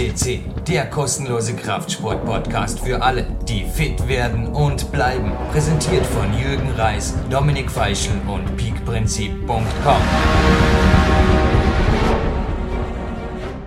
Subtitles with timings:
[0.00, 5.32] CC, der kostenlose Kraftsport-Podcast für alle, die fit werden und bleiben.
[5.52, 10.02] Präsentiert von Jürgen Reis, Dominik Feischl und peakprinzip.com.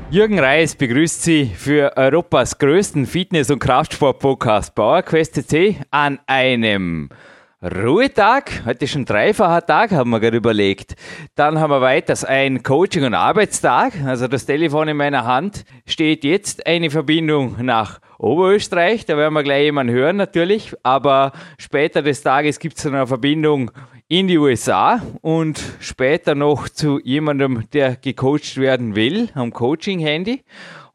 [0.10, 7.10] Jürgen Reis begrüßt Sie für Europas größten Fitness- und Kraftsport-Podcast PowerQuest CC an einem
[7.64, 10.96] Ruhetag, heute ist schon dreifacher Tag, haben wir gerade überlegt.
[11.36, 13.94] Dann haben wir weiters ein Coaching- und Arbeitstag.
[14.06, 19.06] Also das Telefon in meiner Hand steht jetzt eine Verbindung nach Oberösterreich.
[19.06, 20.74] Da werden wir gleich jemanden hören natürlich.
[20.84, 23.72] Aber später des Tages gibt es eine Verbindung
[24.10, 30.44] in die USA und später noch zu jemandem, der gecoacht werden will, am Coaching-Handy.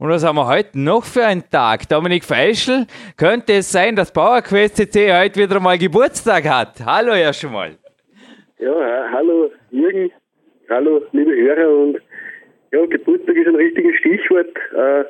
[0.01, 1.89] Und was haben wir heute noch für einen Tag?
[1.89, 6.75] Dominik Feischl, könnte es sein, dass PowerQuest CC heute wieder mal Geburtstag hat?
[6.87, 7.73] Hallo erst schon mal.
[8.61, 10.13] Ja, hallo Jürgen,
[10.69, 11.99] hallo liebe Hörer und
[12.71, 14.57] ja, Geburtstag ist ein richtiges Stichwort.
[14.71, 15.03] Äh,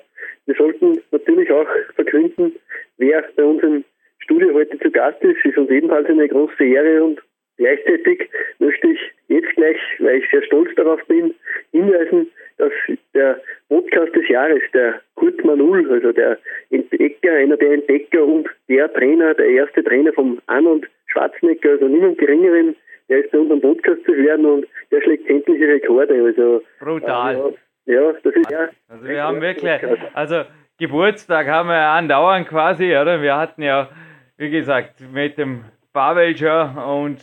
[0.46, 2.54] wir sollten natürlich auch verkünden,
[2.96, 3.84] wer bei uns im
[4.20, 5.44] Studio heute zu Gast ist.
[5.44, 7.20] Ist uns ebenfalls eine große Ehre und
[7.58, 11.34] gleichzeitig möchte ich jetzt gleich, weil ich sehr stolz darauf bin,
[11.72, 12.72] hinweisen, dass
[13.14, 16.38] der Podcast des Jahres, der Kurt Manul, also der
[16.70, 22.18] Entdecker, einer der Entdecker und der Trainer, der erste Trainer vom Arnold Schwarzenegger, also niemand
[22.18, 22.76] geringeren,
[23.08, 26.14] der ist bei unserem Podcast zu hören und der schlägt sämtliche Rekorde.
[26.24, 27.54] Also, Brutal.
[27.86, 28.68] Äh, ja, das ist ja.
[28.88, 29.80] Also wir haben wirklich,
[30.12, 30.42] also
[30.78, 33.22] Geburtstag haben wir ja andauernd quasi, oder?
[33.22, 33.88] Wir hatten ja,
[34.36, 37.18] wie gesagt, mit dem Pavel schon und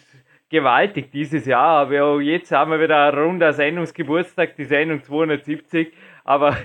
[0.49, 5.91] gewaltig dieses Jahr, aber jetzt haben wir wieder ein runder Sendungsgeburtstag, die Sendung 270,
[6.23, 6.55] aber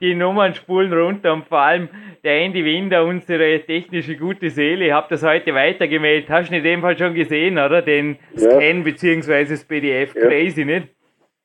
[0.00, 1.88] die Nummern spulen runter und vor allem
[2.22, 6.28] der Andy Winder, unsere technische gute Seele, ich habe das heute weitergemeldet.
[6.28, 7.82] Hast du in dem Fall schon gesehen, oder?
[7.82, 8.82] Den Scan ja.
[8.82, 9.44] bzw.
[9.44, 10.26] das PDF, ja.
[10.26, 10.88] crazy, nicht?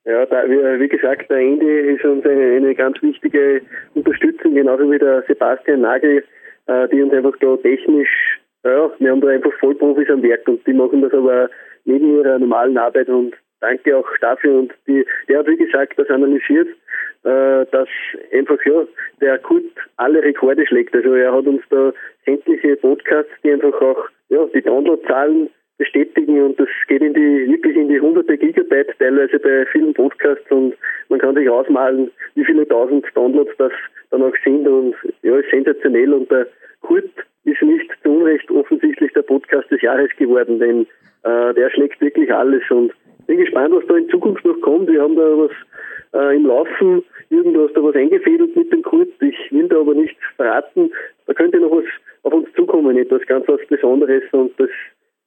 [0.04, 3.62] Ja, da, wie, wie, gesagt, der Andy ist uns eine, eine, ganz wichtige
[3.94, 6.24] Unterstützung, genauso wie der Sebastian Nagel,
[6.66, 8.10] äh, die uns einfach da technisch,
[8.64, 11.50] ja, wir haben da einfach Vollprofis am Werk und die machen das aber
[11.84, 14.60] neben ihrer normalen Arbeit und danke auch dafür.
[14.60, 16.68] Und die, der hat, wie gesagt, das analysiert,
[17.24, 17.88] äh, dass
[18.32, 18.84] einfach, ja,
[19.20, 19.64] der Kurt
[19.96, 20.94] alle Rekorde schlägt.
[20.94, 21.92] Also er hat uns da
[22.24, 25.48] sämtliche Podcasts, die einfach auch, ja, die Downloadzahlen
[25.78, 30.48] bestätigen und das geht in die, wirklich in die hunderte Gigabyte teilweise bei vielen Podcasts
[30.50, 30.74] und
[31.08, 33.72] man kann sich ausmalen, wie viele tausend Downloads das
[34.10, 36.46] dann auch sind und ja, ist sensationell und der
[36.82, 37.10] Kurt
[37.44, 40.86] ist nicht zu Unrecht offensichtlich der Podcast des Jahres geworden, denn
[41.24, 42.92] äh, der schlägt wirklich alles und
[43.26, 44.88] bin gespannt, was da in Zukunft noch kommt.
[44.88, 45.50] Wir haben da was
[46.14, 49.08] äh, im Laufen, irgendwo hast da was eingefädelt mit dem Kurt.
[49.20, 50.92] Ich will da aber nichts verraten.
[51.26, 51.84] Da könnte noch was
[52.22, 54.70] auf uns zukommen, etwas ganz was Besonderes und das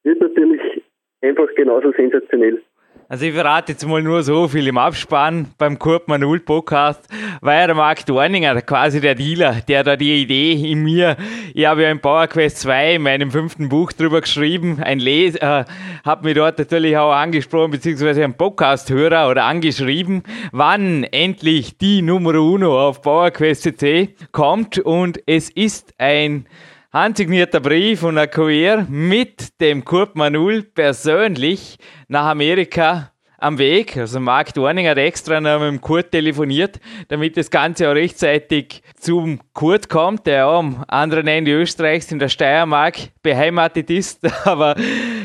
[0.03, 0.84] wird natürlich
[1.22, 2.62] einfach genauso sensationell.
[3.07, 7.01] Also ich verrate jetzt mal nur so viel im Abspann beim Kurt Manul Podcast,
[7.39, 11.16] war der Marc Dorninger quasi der Dealer, der da die Idee in mir,
[11.53, 15.66] ich habe ja in PowerQuest 2 in meinem fünften Buch drüber geschrieben, ein Leser äh,
[16.03, 22.33] hat mir dort natürlich auch angesprochen, beziehungsweise ein Podcast-Hörer oder angeschrieben, wann endlich die Nummer
[22.33, 26.47] Uno auf PowerQuest CC kommt und es ist ein
[26.95, 31.75] handsignierter Brief und ein Kuvert mit dem Kurt Manul persönlich
[32.07, 33.97] nach Amerika am Weg.
[33.97, 36.79] Also Marc Dorning hat extra noch mit dem Kurt telefoniert,
[37.09, 42.19] damit das Ganze auch rechtzeitig zum Kurt kommt, der auch am anderen Ende Österreichs in
[42.19, 44.22] der Steiermark beheimatet ist.
[44.45, 44.78] Aber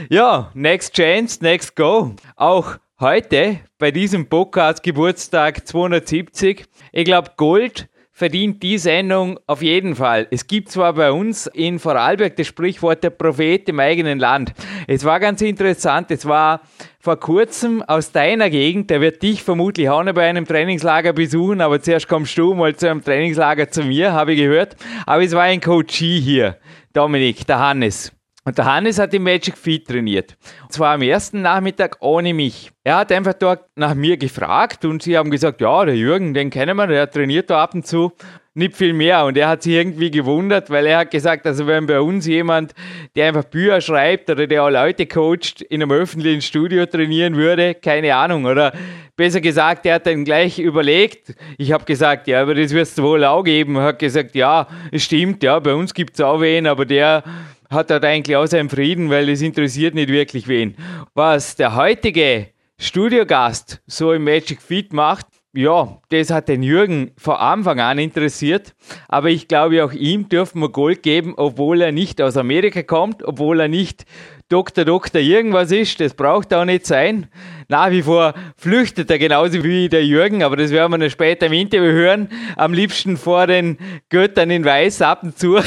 [0.08, 2.16] ja, next chance, next go.
[2.34, 6.64] Auch heute bei diesem Podcast Geburtstag 270.
[6.90, 7.88] Ich glaube, Gold
[8.20, 10.26] verdient die Sendung auf jeden Fall.
[10.30, 14.52] Es gibt zwar bei uns in Vorarlberg das Sprichwort der Prophet im eigenen Land.
[14.86, 16.60] Es war ganz interessant, es war
[16.98, 21.62] vor kurzem aus deiner Gegend, der wird dich vermutlich auch noch bei einem Trainingslager besuchen,
[21.62, 24.76] aber zuerst kommst du mal zu einem Trainingslager zu mir, habe ich gehört.
[25.06, 26.58] Aber es war ein Coachie hier,
[26.92, 28.12] Dominik, der Hannes.
[28.50, 30.36] Und der Hannes hat im Magic Feet trainiert.
[30.62, 32.72] Und zwar am ersten Nachmittag ohne mich.
[32.82, 36.50] Er hat einfach dort nach mir gefragt und sie haben gesagt, ja, der Jürgen, den
[36.50, 38.10] kennen wir, der trainiert da ab und zu.
[38.54, 39.24] Nicht viel mehr.
[39.24, 42.74] Und er hat sich irgendwie gewundert, weil er hat gesagt, also wenn bei uns jemand,
[43.14, 47.76] der einfach Bücher schreibt oder der auch Leute coacht, in einem öffentlichen Studio trainieren würde,
[47.76, 48.46] keine Ahnung.
[48.46, 48.72] Oder
[49.14, 51.36] besser gesagt, er hat dann gleich überlegt.
[51.56, 53.76] Ich habe gesagt, ja, aber das wirst du wohl auch geben.
[53.76, 57.22] Er hat gesagt, ja, es stimmt, ja, bei uns gibt es auch wen, aber der
[57.70, 60.76] hat dort eigentlich auch seinen Frieden, weil es interessiert nicht wirklich wen.
[61.14, 67.34] Was der heutige Studiogast so im Magic Feet macht, ja, das hat den Jürgen von
[67.34, 68.74] Anfang an interessiert.
[69.08, 73.24] Aber ich glaube, auch ihm dürfen wir Gold geben, obwohl er nicht aus Amerika kommt,
[73.24, 74.04] obwohl er nicht
[74.48, 76.00] Doktor, Doktor irgendwas ist.
[76.00, 77.28] Das braucht auch nicht sein.
[77.70, 81.46] Nach wie vor flüchtet er genauso wie der Jürgen, aber das werden wir dann später
[81.46, 82.28] im Interview hören.
[82.56, 83.78] Am liebsten vor den
[84.08, 85.58] Göttern in Weiß ab und zu.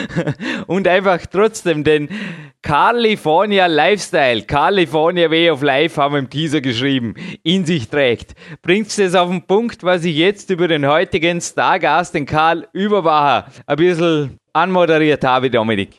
[0.66, 2.08] und einfach trotzdem den
[2.62, 7.14] California Lifestyle, California Way of Life haben wir im Teaser geschrieben,
[7.44, 8.34] in sich trägt.
[8.60, 12.66] Bringt es das auf den Punkt, was ich jetzt über den heutigen Stargast, den Karl
[12.72, 15.90] Überbacher, ein bisschen anmoderiert habe, Dominik?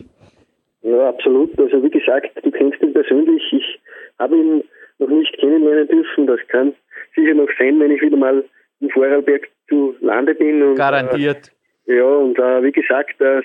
[0.82, 1.58] Ja, absolut.
[1.58, 3.42] Also wie gesagt, du kennst ihn persönlich.
[3.54, 3.80] Ich
[4.20, 4.64] habe ihn
[5.00, 6.28] noch nicht kennenlernen dürfen.
[6.28, 6.74] Das kann
[7.16, 8.44] sicher noch sein, wenn ich wieder mal
[8.80, 10.62] in Vorarlberg zu Lande bin.
[10.62, 11.52] Und, Garantiert.
[11.88, 13.42] Äh, ja, und äh, wie gesagt, äh,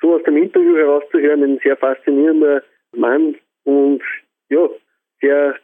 [0.00, 2.62] so aus dem Interview herauszuhören, ein sehr faszinierender
[2.94, 4.02] Mann und
[4.48, 4.68] ja,
[5.20, 5.56] sehr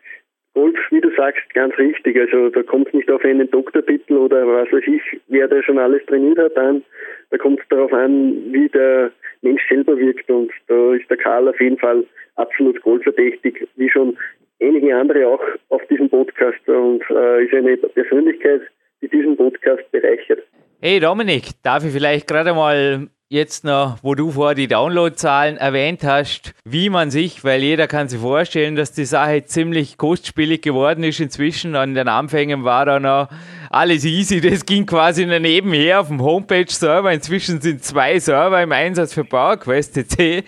[0.55, 2.17] Golf, wie du sagst, ganz richtig.
[2.19, 5.79] Also da kommt es nicht auf einen Doktortitel oder was weiß ich, wer da schon
[5.79, 6.85] alles trainiert hat an.
[7.31, 11.49] Da kommt es darauf an, wie der Mensch selber wirkt und da ist der Karl
[11.49, 12.05] auf jeden Fall
[12.37, 14.17] absolut goldverdächtig, wie schon
[14.61, 18.63] einige andere auch auf diesem Podcast und äh, ist eine Persönlichkeit,
[19.03, 20.41] die diesen Podcast bereichert.
[20.81, 26.05] Hey Dominik, darf ich vielleicht gerade mal jetzt noch, wo du vorher die Downloadzahlen erwähnt
[26.05, 31.03] hast, wie man sich, weil jeder kann sich vorstellen, dass die Sache ziemlich kostspielig geworden
[31.03, 31.75] ist inzwischen.
[31.75, 33.29] An den Anfängen war da noch
[33.73, 34.41] alles easy.
[34.41, 37.11] Das ging quasi nebenher auf dem Homepage-Server.
[37.13, 40.45] Inzwischen sind zwei Server im Einsatz für PowerQuest CC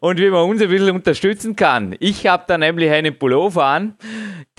[0.00, 1.94] und wie man uns ein bisschen unterstützen kann.
[2.00, 3.94] Ich habe da nämlich einen Pullover an,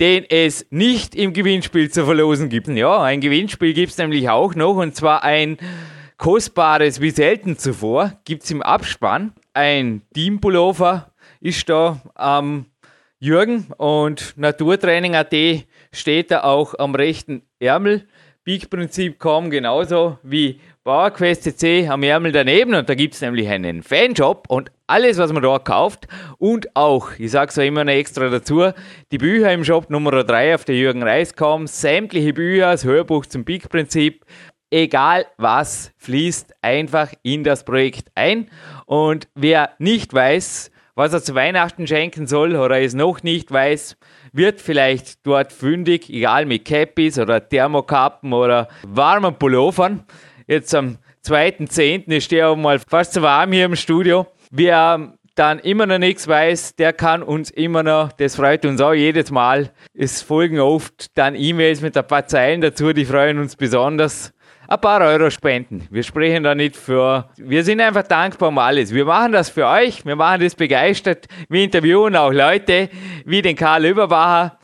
[0.00, 2.68] den es nicht im Gewinnspiel zu verlosen gibt.
[2.68, 5.58] Ja, ein Gewinnspiel gibt es nämlich auch noch und zwar ein
[6.16, 9.32] Kostbares wie selten zuvor gibt es im Abspann.
[9.52, 12.66] Ein Teampullover ist da am
[13.20, 15.32] Jürgen und Naturtraining.at
[15.92, 18.06] steht da auch am rechten Ärmel.
[18.44, 24.46] Peak-Prinzip kaum genauso wie PowerQuest am Ärmel daneben und da gibt es nämlich einen Fanshop
[24.48, 26.08] und alles, was man dort kauft
[26.38, 28.72] und auch, ich sage es ja immer noch extra dazu,
[29.12, 33.26] die Bücher im Shop Nummer 3 auf der Jürgen Reis kommen, sämtliche Bücher, das Hörbuch
[33.26, 34.24] zum Peak-Prinzip,
[34.70, 38.50] egal was, fließt einfach in das Projekt ein.
[38.86, 43.96] Und wer nicht weiß, was er zu Weihnachten schenken soll oder es noch nicht weiß,
[44.32, 50.02] wird vielleicht dort fündig, egal mit Cappies oder Thermokappen oder warmen Pullovern.
[50.48, 52.08] Jetzt am 2.10.
[52.08, 54.26] ist der mal fast zu warm hier im Studio.
[54.50, 58.92] Wer dann immer noch nichts weiß, der kann uns immer noch, das freut uns auch
[58.92, 59.70] jedes Mal.
[59.94, 64.32] Es folgen oft dann E-Mails mit ein paar Zeilen dazu, die freuen uns besonders
[64.68, 65.88] ein paar Euro spenden.
[65.90, 68.94] Wir sprechen da nicht für, wir sind einfach dankbar um alles.
[68.94, 71.26] Wir machen das für euch, wir machen das begeistert.
[71.48, 72.90] Wir interviewen auch Leute
[73.24, 74.58] wie den Karl Überbacher,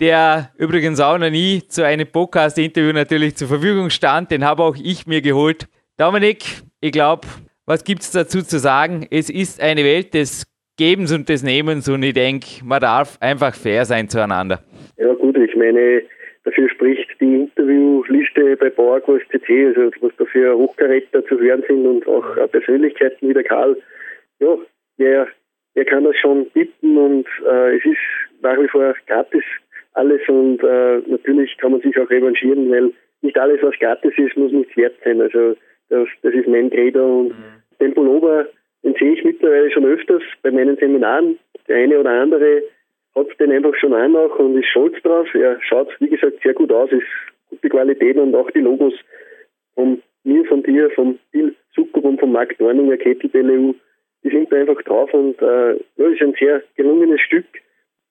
[0.00, 4.30] der übrigens auch noch nie zu einem Podcast-Interview natürlich zur Verfügung stand.
[4.30, 5.68] Den habe auch ich mir geholt.
[5.98, 6.44] Dominik,
[6.80, 7.28] ich glaube,
[7.66, 9.06] was gibt es dazu zu sagen?
[9.10, 10.46] Es ist eine Welt des
[10.78, 14.62] Gebens und des Nehmens und ich denke, man darf einfach fair sein zueinander.
[14.96, 16.00] Ja gut, ich meine,
[16.44, 22.06] Dafür spricht die Interviewliste bei CC, also was da für Hochkaräter zu hören sind und
[22.08, 23.76] auch Persönlichkeiten wie der Karl.
[24.38, 24.56] Ja,
[24.96, 25.28] wer,
[25.74, 27.98] wer kann das schon bieten und äh, es ist
[28.42, 29.44] nach wie vor gratis
[29.92, 32.92] alles und äh, natürlich kann man sich auch revanchieren, weil
[33.22, 35.20] nicht alles, was gratis ist, muss nichts wert sein.
[35.20, 35.56] Also
[35.88, 37.62] das, das ist mein Credo und mhm.
[37.80, 38.46] den Pullover,
[38.82, 41.38] den sehe ich mittlerweile schon öfters bei meinen Seminaren.
[41.68, 42.62] Der eine oder andere
[43.14, 45.26] hat den einfach schon auch und ist stolz drauf.
[45.34, 47.06] Er schaut, wie gesagt, sehr gut aus, ist
[47.48, 48.94] gute Qualität und auch die Logos
[49.74, 53.72] von mir, von dir, von Bill Zucker und von Marc Dorninger, Kettlebell EU,
[54.22, 57.46] die sind da einfach drauf und äh, ja, ist ein sehr gelungenes Stück.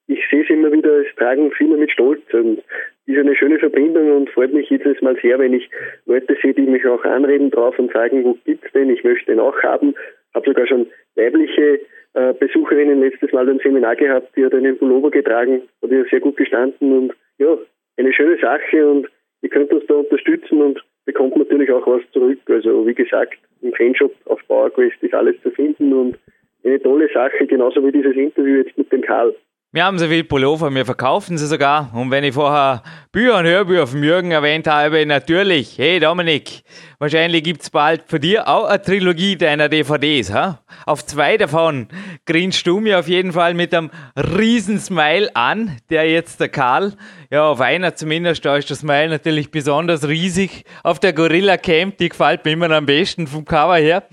[0.07, 2.63] Ich sehe es immer wieder, es tragen viele mit Stolz und
[3.05, 5.69] ist eine schöne Verbindung und freut mich jedes Mal sehr, wenn ich
[6.05, 9.39] Leute sehe, die mich auch anreden drauf und sagen, wo gibt's den, ich möchte den
[9.39, 9.93] auch haben.
[10.33, 11.81] Habe sogar schon weibliche
[12.13, 16.19] äh, Besucherinnen letztes Mal ein Seminar gehabt, die hat einen Pullover getragen, hat ihr sehr
[16.19, 17.57] gut gestanden und ja,
[17.97, 19.07] eine schöne Sache und
[19.41, 22.39] ihr könnt uns da unterstützen und bekommt natürlich auch was zurück.
[22.47, 26.19] Also wie gesagt, im Fanshop auf PowerQuest ist alles zu finden und
[26.63, 29.35] eine tolle Sache, genauso wie dieses Interview jetzt mit dem Karl.
[29.71, 31.91] Wir haben so viel Pullover, wir verkaufen sie sogar.
[31.93, 36.63] Und wenn ich vorher Bücher und Hörbücher von Jürgen erwähnt habe, natürlich, hey Dominik,
[36.97, 40.33] wahrscheinlich gibt es bald für dich auch eine Trilogie deiner DVDs.
[40.33, 40.63] Ha?
[40.87, 41.87] Auf zwei davon
[42.25, 46.93] grinst du mir auf jeden Fall mit einem riesen Smile an, der jetzt der Karl,
[47.29, 50.63] ja auf einer zumindest, da ist der Smile natürlich besonders riesig.
[50.83, 54.03] Auf der Gorilla Camp, die gefällt mir immer am besten vom Cover her.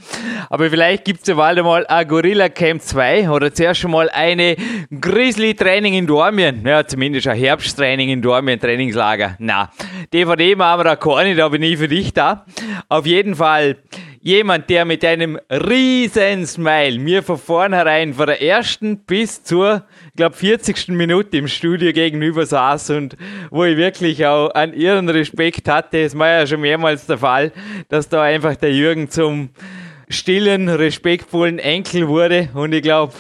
[0.50, 4.10] Aber vielleicht gibt es ja bald einmal ein Gorilla Camp 2 oder zuerst schon mal
[4.10, 4.56] eine
[5.00, 6.66] Grizzly Training in Dormien.
[6.66, 9.36] Ja, zumindest ein Herbsttraining in Dormien, Trainingslager.
[9.38, 9.70] Na,
[10.12, 12.44] DVD machen wir da keine, da bin ich für dich da.
[12.88, 13.76] Auf jeden Fall,
[14.26, 20.16] jemand, der mit einem riesen Smile mir von vornherein, von der ersten bis zur, ich
[20.16, 20.88] glaube, 40.
[20.88, 23.16] Minute im Studio gegenüber saß und
[23.50, 25.98] wo ich wirklich auch an ihren Respekt hatte.
[25.98, 27.52] Es war ja schon mehrmals der Fall,
[27.88, 29.50] dass da einfach der Jürgen zum
[30.08, 32.48] stillen, respektvollen Enkel wurde.
[32.52, 33.14] Und ich glaube,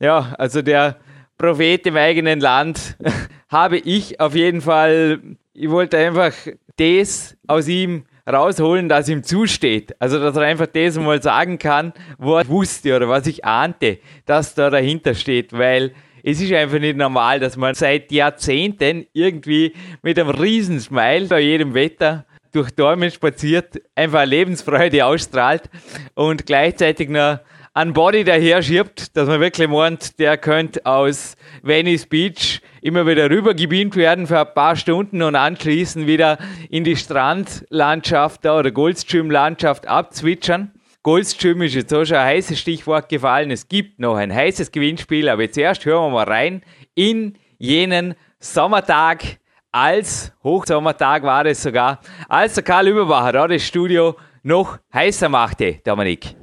[0.00, 0.96] ja, also der
[1.36, 2.96] Prophet im eigenen Land
[3.50, 5.20] habe ich auf jeden Fall,
[5.52, 6.32] ich wollte einfach
[6.78, 9.94] das aus ihm rausholen, das ihm zusteht.
[10.00, 13.98] Also, dass er einfach das mal sagen kann, wo er wusste oder was ich ahnte,
[14.26, 15.92] dass da dahinter steht, weil
[16.22, 21.40] es ist einfach nicht normal, dass man seit Jahrzehnten irgendwie mit einem riesen Smile bei
[21.40, 25.70] jedem Wetter durch Dormen spaziert, einfach Lebensfreude ausstrahlt
[26.14, 27.40] und gleichzeitig noch
[27.78, 33.30] einen Body daher schiebt, dass man wirklich meint, der könnte aus Venice Beach immer wieder
[33.30, 36.38] rübergebeamt werden für ein paar Stunden und anschließend wieder
[36.70, 40.72] in die Strandlandschaft oder Goldstream-Landschaft abzwitschern.
[41.04, 43.52] Goldstream ist jetzt auch schon ein heißes Stichwort gefallen.
[43.52, 46.62] Es gibt noch ein heißes Gewinnspiel, aber jetzt hören wir mal rein
[46.96, 49.38] in jenen Sommertag,
[49.70, 55.74] als Hochsommertag war es sogar, als der Karl Überbacher da das Studio noch heißer machte,
[55.84, 56.34] Dominik.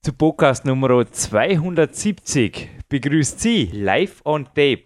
[0.00, 4.84] Zu Podcast Nummer 270 begrüßt Sie live on tape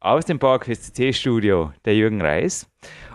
[0.00, 2.70] aus dem PowerQuest CC Studio der Jürgen Reis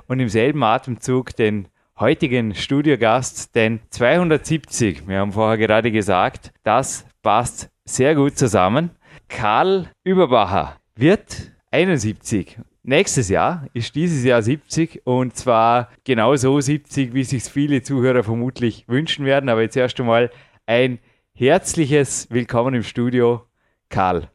[0.07, 1.67] und im selben Atemzug den
[1.99, 5.07] heutigen Studiogast, den 270.
[5.07, 8.89] Wir haben vorher gerade gesagt, das passt sehr gut zusammen.
[9.29, 12.57] Karl Überbacher wird 71.
[12.81, 18.23] Nächstes Jahr ist dieses Jahr 70 und zwar genau so 70, wie sich viele Zuhörer
[18.23, 19.49] vermutlich wünschen werden.
[19.49, 20.31] Aber jetzt erst einmal
[20.65, 20.99] ein
[21.37, 23.45] herzliches Willkommen im Studio,
[23.89, 24.29] Karl.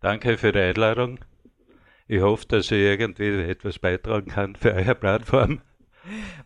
[0.00, 1.18] Danke für die Einladung.
[2.06, 5.62] Ich hoffe, dass ich irgendwie etwas beitragen kann für eure Plattform.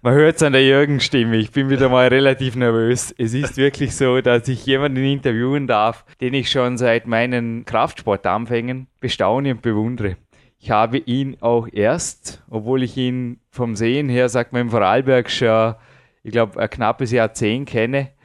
[0.01, 1.37] Man hört es an der Jürgen-Stimme.
[1.37, 3.15] Ich bin wieder mal relativ nervös.
[3.19, 8.87] Es ist wirklich so, dass ich jemanden interviewen darf, den ich schon seit meinen Kraftsportanfängen
[9.01, 10.17] bestaune und bewundere.
[10.59, 15.31] Ich habe ihn auch erst, obwohl ich ihn vom Sehen her, sagt man im Vorarlberg
[15.31, 15.75] schon,
[16.23, 18.16] ich glaube, ein knappes Jahrzehnt kenne,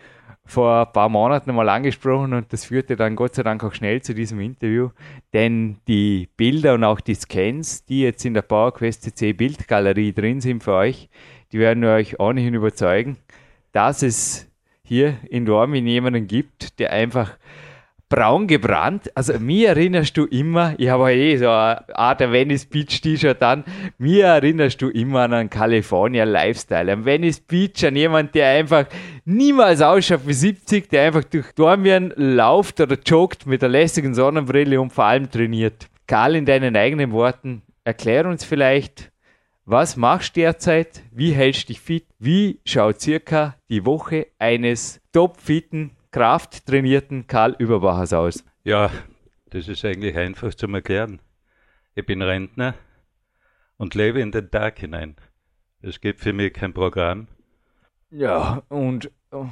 [0.52, 4.02] vor ein paar Monaten mal angesprochen und das führte dann Gott sei Dank auch schnell
[4.02, 4.90] zu diesem Interview,
[5.32, 10.42] denn die Bilder und auch die Scans, die jetzt in der PowerQuest CC Bildgalerie drin
[10.42, 11.10] sind für euch,
[11.54, 13.16] die werden euch ohnehin überzeugen,
[13.72, 14.52] dass es
[14.84, 17.38] hier in Dormin jemanden gibt, der einfach
[18.12, 19.10] braun gebrannt.
[19.16, 23.64] Also mir erinnerst du immer, ich habe eh so eine Art Venice Beach T-Shirt an,
[23.98, 26.92] mir erinnerst du immer an einen California Lifestyle.
[26.92, 28.86] An Venice Beach, an jemand, der einfach
[29.24, 34.80] niemals ausschaut wie 70, der einfach durch Dormien läuft oder joggt mit der lässigen Sonnenbrille
[34.80, 35.88] und vor allem trainiert.
[36.06, 39.10] Karl, in deinen eigenen Worten, erklär uns vielleicht,
[39.64, 41.02] was machst du derzeit?
[41.12, 42.06] Wie hältst du dich fit?
[42.20, 48.46] Wie schaut circa die Woche eines topfitten krafttrainierten Karl Überbachers aus?
[48.64, 48.92] Ja,
[49.50, 51.20] das ist eigentlich einfach zu erklären.
[51.96, 52.76] Ich bin Rentner
[53.78, 55.16] und lebe in den Tag hinein.
[55.82, 57.28] Es gibt für mich kein Programm.
[58.12, 59.48] Ja, und oh,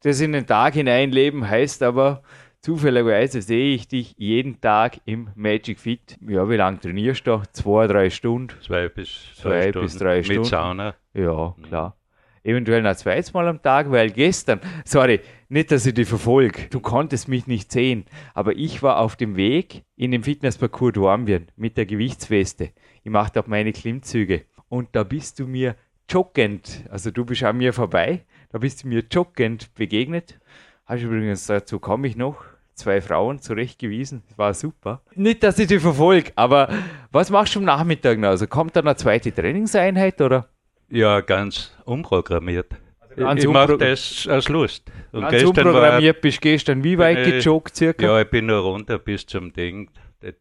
[0.00, 2.22] das in den Tag hineinleben heißt aber,
[2.60, 6.16] zufälligerweise sehe ich dich jeden Tag im Magic Fit.
[6.26, 7.42] Ja, wie lange trainierst du?
[7.52, 8.54] Zwei, drei Stunden?
[8.62, 10.42] Zwei bis Zwei bis drei Stunden.
[10.42, 10.94] Mit Sauna.
[11.12, 11.96] Ja, klar.
[12.44, 16.78] Eventuell noch zweites Mal am Tag, weil gestern, sorry, nicht, dass ich dich verfolge, du
[16.78, 21.78] konntest mich nicht sehen, aber ich war auf dem Weg in den Fitnessparcours Dornbirn mit
[21.78, 22.70] der Gewichtsweste.
[23.02, 25.74] Ich machte auch meine Klimmzüge und da bist du mir
[26.10, 30.38] joggend, also du bist an mir vorbei, da bist du mir joggend begegnet.
[30.84, 34.22] Hast übrigens, dazu komme ich noch, zwei Frauen zurechtgewiesen.
[34.36, 35.00] War super.
[35.14, 36.68] Nicht, dass ich dich verfolge, aber
[37.10, 38.28] was machst du am Nachmittag noch?
[38.28, 40.50] Also kommt da eine zweite Trainingseinheit oder?
[40.88, 42.72] Ja, ganz umprogrammiert.
[43.16, 44.90] ganz ich mache das aus Lust.
[45.12, 48.04] Und Ganz gestern war, unprogrammiert bist gestern wie weit ich- gejoggt circa?
[48.04, 49.90] ja, ich bin nur runter bis zum Ding,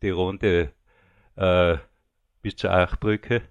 [0.02, 0.72] die, Runde
[1.36, 1.78] äh,
[2.42, 3.42] bis zur Achbrücke.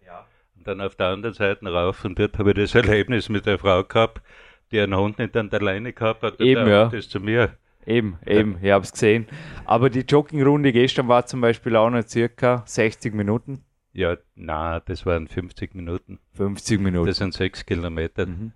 [0.57, 3.59] Und dann auf der anderen Seite rauf und dort habe ich das Erlebnis mit der
[3.59, 4.23] Frau gehabt,
[4.71, 6.41] die einen Hund nicht an der Leine gehabt hat.
[6.41, 6.85] Eben, ja.
[6.85, 7.57] Hund ist zu mir.
[7.85, 9.27] Eben, eben, ich habe es gesehen.
[9.65, 13.65] Aber die Joggingrunde gestern war zum Beispiel auch noch circa 60 Minuten.
[13.93, 16.19] Ja, na, das waren 50 Minuten.
[16.35, 17.07] 50 Minuten.
[17.07, 18.27] Das sind sechs Kilometer.
[18.27, 18.53] Mhm.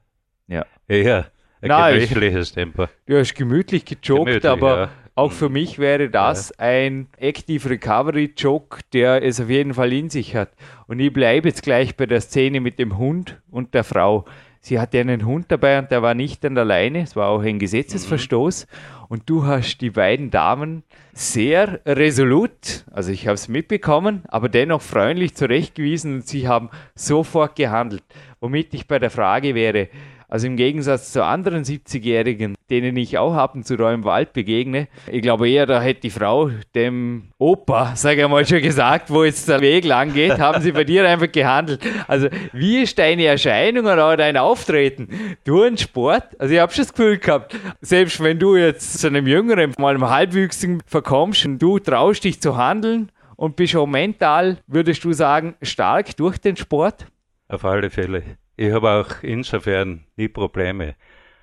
[0.49, 0.65] Ja.
[0.89, 2.87] Eher ein ich- gemächliches Tempo.
[3.07, 4.91] Du hast gemütlich gejoggt, Gemütlich, aber ja.
[5.15, 10.09] auch für mich wäre das ein Active Recovery Jog, der es auf jeden Fall in
[10.09, 10.51] sich hat.
[10.87, 14.25] Und ich bleibe jetzt gleich bei der Szene mit dem Hund und der Frau.
[14.61, 17.03] Sie hatte einen Hund dabei und der war nicht an der Leine.
[17.03, 18.67] Es war auch ein Gesetzesverstoß.
[19.09, 20.83] Und du hast die beiden Damen
[21.13, 27.57] sehr resolut, also ich habe es mitbekommen, aber dennoch freundlich zurechtgewiesen und sie haben sofort
[27.57, 28.03] gehandelt.
[28.41, 29.89] Womit ich bei der Frage wäre,
[30.29, 34.33] Also im Gegensatz zu anderen 70-Jährigen, denen ich auch ab und zu da im Wald
[34.33, 39.11] begegne, ich glaube eher, da hätte die Frau dem Opa, sage ich mal, schon gesagt,
[39.11, 41.81] wo jetzt der Weg lang geht, haben sie bei dir einfach gehandelt.
[42.09, 45.37] Also wie ist deine Erscheinung oder dein Auftreten?
[45.45, 46.41] Du ein Sport?
[46.41, 49.95] Also ich habe schon das Gefühl gehabt, selbst wenn du jetzt zu einem Jüngeren, mal
[49.95, 55.13] einem Halbwüchsigen verkommst und du traust dich zu handeln und bist auch mental, würdest du
[55.13, 57.07] sagen, stark durch den Sport?
[57.49, 58.25] Auf alle Fälle.
[58.57, 60.95] Ich habe auch insofern nie Probleme.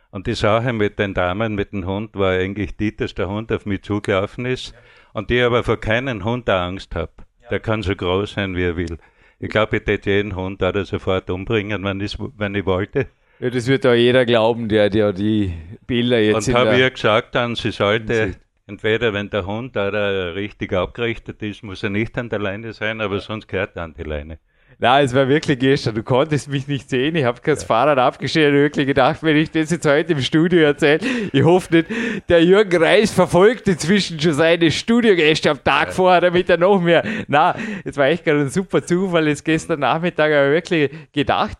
[0.09, 3.51] Und die Sache mit den Damen, mit dem Hund, war eigentlich die, dass der Hund
[3.51, 4.73] auf mich zugelaufen ist
[5.13, 7.11] und ich aber vor keinen Hund da Angst habe.
[7.49, 8.97] Der kann so groß sein, wie er will.
[9.39, 13.07] Ich glaube, ich hätte jeden Hund da sofort umbringen, wenn ich, wenn ich wollte.
[13.39, 15.53] Ja, das wird auch jeder glauben, der, der die
[15.85, 18.35] Bilder jetzt Und habe ich gesagt dann, sie sollte
[18.67, 23.01] entweder, wenn der Hund da richtig abgerichtet ist, muss er nicht an der Leine sein,
[23.01, 24.39] aber sonst gehört er an die Leine.
[24.79, 25.95] Nein, es war wirklich gestern.
[25.95, 27.15] Du konntest mich nicht sehen.
[27.15, 27.63] Ich habe das.
[27.63, 30.99] Fahrrad abgestellt und wirklich gedacht, wenn ich das jetzt heute im Studio erzähle,
[31.31, 31.87] ich hoffe nicht,
[32.29, 35.93] der Jürgen Reis verfolgt inzwischen schon seine Studiogäste am Tag ja.
[35.93, 37.03] vorher, damit er noch mehr.
[37.27, 39.27] Na, es war echt gerade ein super Zufall.
[39.27, 41.57] Jetzt gestern Nachmittag habe ich wirklich gedacht,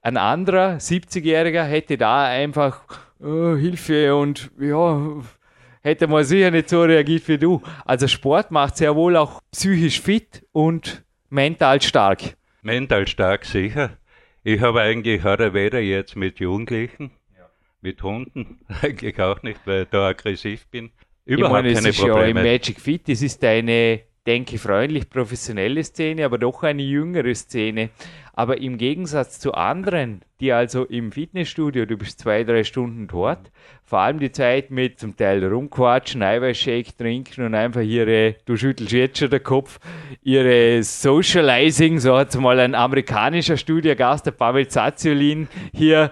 [0.00, 2.82] ein anderer 70-Jähriger hätte da einfach
[3.20, 5.00] oh, Hilfe und ja,
[5.82, 7.62] hätte mal sicher nicht so reagiert wie du.
[7.84, 12.34] Also Sport macht sehr wohl auch psychisch fit und mental stark.
[12.62, 13.98] Mental stark sicher.
[14.44, 17.50] Ich habe eigentlich heute weder jetzt mit Jugendlichen, ja.
[17.80, 20.92] mit Hunden, eigentlich auch nicht, weil ich da aggressiv bin.
[21.24, 22.40] Überhaupt ich meine, keine es ist Probleme.
[22.40, 27.34] Ja im Magic Fit, das ist eine, denke freundlich professionelle Szene, aber doch eine jüngere
[27.34, 27.90] Szene.
[28.34, 33.50] Aber im Gegensatz zu anderen, die also im Fitnessstudio, du bist zwei, drei Stunden dort,
[33.84, 38.92] vor allem die Zeit mit zum Teil rumquatschen, Eiweißshake trinken und einfach ihre, du schüttelst
[38.92, 39.78] jetzt schon den Kopf,
[40.22, 46.10] ihre Socializing, so hat es mal ein amerikanischer Studiogast, der Pavel Zaziolin, hier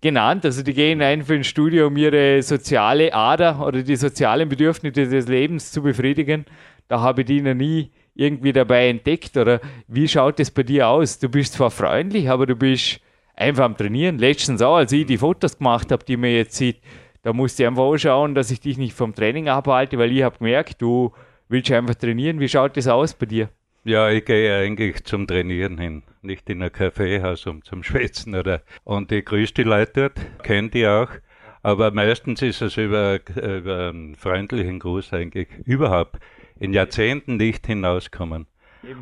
[0.00, 0.44] genannt.
[0.44, 5.28] Also die gehen einfach ins Studio, um ihre soziale Ader oder die sozialen Bedürfnisse des
[5.28, 6.44] Lebens zu befriedigen.
[6.88, 9.36] Da habe ich die noch nie irgendwie dabei entdeckt?
[9.36, 11.18] Oder wie schaut es bei dir aus?
[11.18, 13.00] Du bist zwar freundlich, aber du bist
[13.36, 14.18] einfach am Trainieren.
[14.18, 16.80] Letztens auch, als ich die Fotos gemacht habe, die man jetzt sieht,
[17.22, 20.22] da musste ich einfach auch schauen, dass ich dich nicht vom Training abhalte, weil ich
[20.22, 21.12] habe gemerkt, du
[21.48, 22.40] willst einfach trainieren.
[22.40, 23.48] Wie schaut das aus bei dir?
[23.84, 28.62] Ja, ich gehe eigentlich zum Trainieren hin, nicht in ein Kaffeehaus um zum Schwätzen oder.
[28.84, 31.10] Und ich grüße die Leute dort, kenne die auch.
[31.62, 36.18] Aber meistens ist es über, über einen freundlichen Gruß eigentlich überhaupt
[36.60, 38.46] in Jahrzehnten nicht hinauskommen.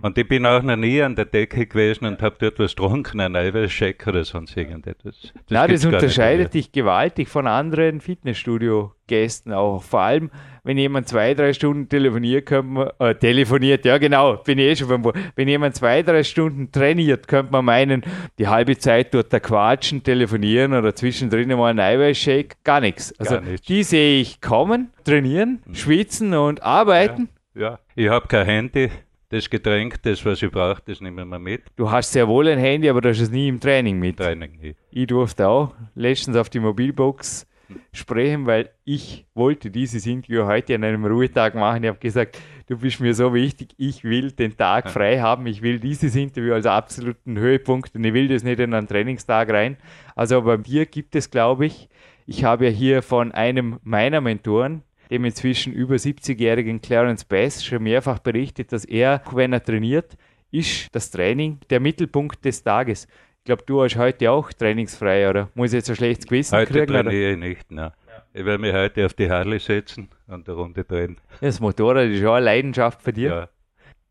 [0.03, 3.21] Und ich bin auch noch nie an der Decke gewesen und habe dort was getrunken,
[3.21, 5.15] ein Eiweißshake oder sonst irgendetwas.
[5.21, 9.83] Das Nein, das unterscheidet dich gewaltig von anderen Fitnessstudio-Gästen auch.
[9.83, 10.31] Vor allem,
[10.65, 14.77] wenn jemand zwei, drei Stunden telefoniert, könnte man, äh, telefoniert, ja genau, bin ich eh
[14.77, 18.03] schon beim Wenn jemand zwei, drei Stunden trainiert, könnte man meinen,
[18.39, 23.13] die halbe Zeit dort da quatschen, telefonieren oder zwischendrin mal ein Eiweißshake, gar nichts.
[23.21, 23.67] Also gar nichts.
[23.67, 25.75] die sehe ich kommen, trainieren, mhm.
[25.75, 27.29] schwitzen und arbeiten.
[27.31, 27.79] Ja, ja.
[27.95, 28.91] ich habe kein Handy
[29.29, 31.63] das Getränk, das, was ich brauche, das nehmen wir mit.
[31.75, 34.19] Du hast sehr wohl ein Handy, aber du hast es nie im Training mit.
[34.19, 34.79] Training nicht.
[34.91, 37.47] Ich durfte auch letztens auf die Mobilbox
[37.93, 41.83] sprechen, weil ich wollte dieses Interview heute an einem Ruhetag machen.
[41.83, 42.39] Ich habe gesagt,
[42.69, 46.55] du bist mir so wichtig, ich will den Tag frei haben, ich will dieses Interview
[46.55, 49.77] als absoluten Höhepunkt und ich will das nicht in einen Trainingstag rein.
[50.15, 51.89] Also bei dir gibt es, glaube ich,
[52.27, 57.83] ich habe ja hier von einem meiner Mentoren, dem inzwischen über 70-jährigen Clarence Bass schon
[57.83, 60.17] mehrfach berichtet, dass er, wenn er trainiert,
[60.51, 63.07] ist das Training der Mittelpunkt des Tages.
[63.39, 65.51] Ich glaube, du hast heute auch trainingsfrei, oder?
[65.55, 66.95] Muss ich jetzt ein schlechtes Gewissen heute kriegen?
[66.95, 67.93] Heute trainiere ich nicht, nein.
[68.33, 71.17] Ich werde mich heute auf die Harley setzen und eine Runde drehen.
[71.41, 73.29] Das Motorrad ist auch eine Leidenschaft für dir.
[73.29, 73.49] Ja.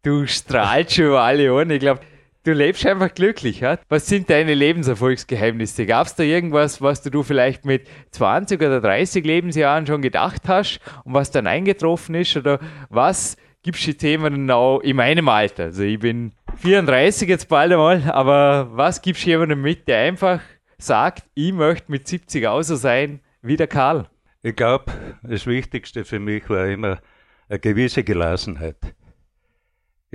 [0.02, 1.70] Du strahlst schon über alle Ohren.
[1.70, 2.02] Ich glaube,
[2.46, 3.60] du lebst einfach glücklich.
[3.60, 3.78] Ja?
[3.90, 5.86] Was sind deine Lebenserfolgsgeheimnisse?
[5.86, 10.80] Gab es da irgendwas, was du vielleicht mit 20 oder 30 Lebensjahren schon gedacht hast
[11.04, 12.38] und was dann eingetroffen ist?
[12.38, 15.66] Oder was gibst du Themen auch in meinem Alter?
[15.66, 20.40] Also ich bin 34 jetzt bald einmal, aber was gibst du jemandem mit, der einfach
[20.78, 24.08] sagt, ich möchte mit 70 auch so sein wie der Karl?
[24.44, 24.92] Ich glaube,
[25.24, 27.00] das Wichtigste für mich war immer
[27.50, 28.78] eine gewisse Gelassenheit.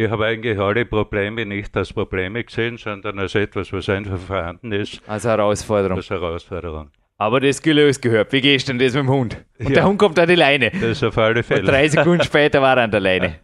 [0.03, 4.73] Ich habe eigentlich alle Probleme nicht als Probleme gesehen, sondern als etwas, was einfach vorhanden
[4.73, 5.03] ist.
[5.07, 5.99] Als Herausforderung.
[5.99, 6.91] Als Herausforderung.
[7.19, 8.33] Aber das gelöst gehört.
[8.33, 9.45] Wie gehst du denn das mit dem Hund?
[9.59, 9.75] Und ja.
[9.75, 10.71] der Hund kommt an die Leine.
[10.71, 11.61] Das ist auf alle Fälle.
[11.61, 13.41] Und drei Sekunden später war er an der Leine.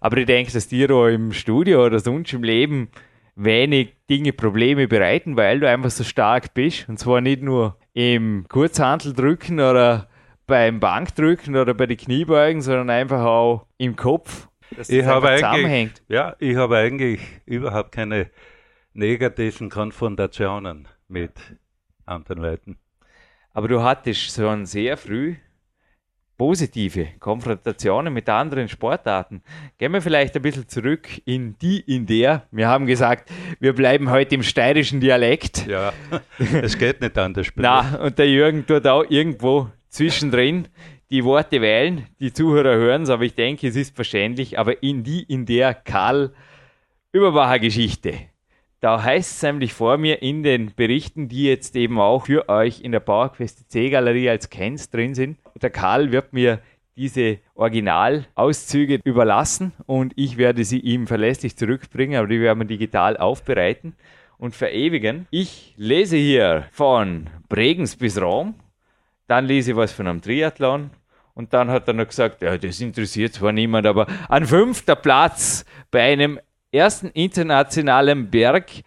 [0.00, 2.88] Aber ich denke, dass dir auch im Studio oder sonst im Leben
[3.36, 6.88] wenig Dinge Probleme bereiten, weil du einfach so stark bist.
[6.88, 10.08] Und zwar nicht nur im Kurzhanteldrücken oder
[10.46, 14.48] beim Bankdrücken oder bei den Kniebeugen, sondern einfach auch im Kopf
[14.88, 18.30] ich habe eigentlich, ja, ich habe eigentlich überhaupt keine
[18.92, 21.32] negativen Konfrontationen mit
[22.04, 22.78] anderen Leuten.
[23.52, 25.36] Aber du hattest schon sehr früh
[26.42, 29.42] positive Konfrontationen mit anderen Sportarten.
[29.78, 32.48] Gehen wir vielleicht ein bisschen zurück in die, in der.
[32.50, 33.30] Wir haben gesagt,
[33.60, 35.66] wir bleiben heute im steirischen Dialekt.
[35.68, 35.92] Ja,
[36.62, 37.46] es geht nicht anders.
[37.54, 40.66] Na, und der Jürgen tut auch irgendwo zwischendrin
[41.12, 42.06] die Worte wählen.
[42.18, 44.58] Die Zuhörer hören es, aber ich denke, es ist verständlich.
[44.58, 46.32] Aber in die, in der Karl
[47.12, 48.14] Überbacher Geschichte.
[48.80, 52.80] Da heißt es nämlich vor mir in den Berichten, die jetzt eben auch für euch
[52.80, 55.38] in der PowerQuest C-Galerie als Cans drin sind.
[55.60, 56.60] Der Karl wird mir
[56.96, 63.18] diese Originalauszüge überlassen und ich werde sie ihm verlässlich zurückbringen, aber die werden wir digital
[63.18, 63.94] aufbereiten
[64.38, 65.26] und verewigen.
[65.30, 68.54] Ich lese hier von Bregenz bis Rom,
[69.28, 70.90] dann lese ich was von einem Triathlon,
[71.34, 75.64] und dann hat er noch gesagt, ja, das interessiert zwar niemand, aber an fünfter Platz
[75.90, 76.38] bei einem
[76.70, 78.82] ersten internationalen Berg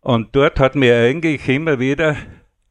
[0.00, 2.16] Und dort hat mir eigentlich immer wieder,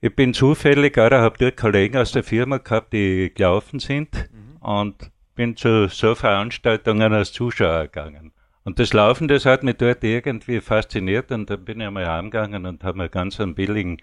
[0.01, 4.57] ich bin zufällig, oder habe dort Kollegen aus der Firma gehabt, die gelaufen sind mhm.
[4.57, 8.31] und bin zu so Veranstaltungen als Zuschauer gegangen.
[8.63, 12.65] Und das Laufen, das hat mich dort irgendwie fasziniert und dann bin ich einmal heimgegangen
[12.65, 13.97] und habe mir ganz einen billigen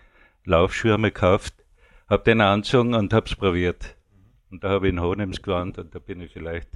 [0.44, 1.54] Laufschirm gekauft,
[2.08, 3.96] habe den angezogen und habe es probiert.
[4.50, 6.70] Und da habe ich in Honems gewandt und da bin ich vielleicht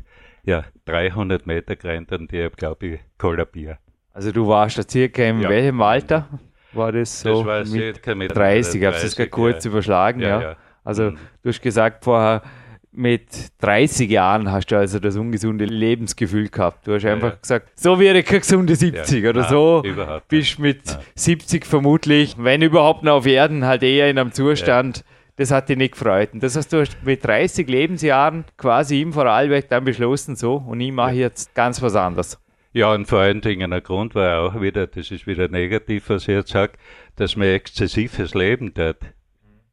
[0.45, 3.79] ja, 300 Meter gerannt und ich habe, glaube ich, kollabiert.
[4.12, 5.49] Also du warst da circa in ja.
[5.49, 6.29] welchem Alter?
[6.73, 7.45] War das so?
[7.45, 9.71] Das war mit, mit 30, ich habe es kurz ja.
[9.71, 10.41] überschlagen, ja.
[10.41, 10.57] ja.
[10.85, 11.19] Also mhm.
[11.43, 12.43] du hast gesagt vorher,
[12.92, 13.26] mit
[13.61, 16.87] 30 Jahren hast du also das ungesunde Lebensgefühl gehabt.
[16.87, 17.38] Du hast einfach ja.
[17.40, 19.31] gesagt, so wäre kein gesunde 70 ja.
[19.31, 19.83] oder Nein, so.
[20.28, 20.98] Bist mit Nein.
[21.14, 25.05] 70 vermutlich, wenn überhaupt noch auf Erden, halt eher in einem Zustand.
[25.37, 26.35] Das hat dich nicht gefreut.
[26.35, 30.92] Und das hast du mit 30 Lebensjahren quasi im Vorarlberg dann beschlossen, so, und ich
[30.92, 32.38] mache jetzt ganz was anderes.
[32.74, 36.22] Ja, und vor allen Dingen der Grund war auch wieder, das ist wieder negativ, was
[36.22, 36.74] ich jetzt sage,
[37.16, 38.96] dass man exzessives Leben tut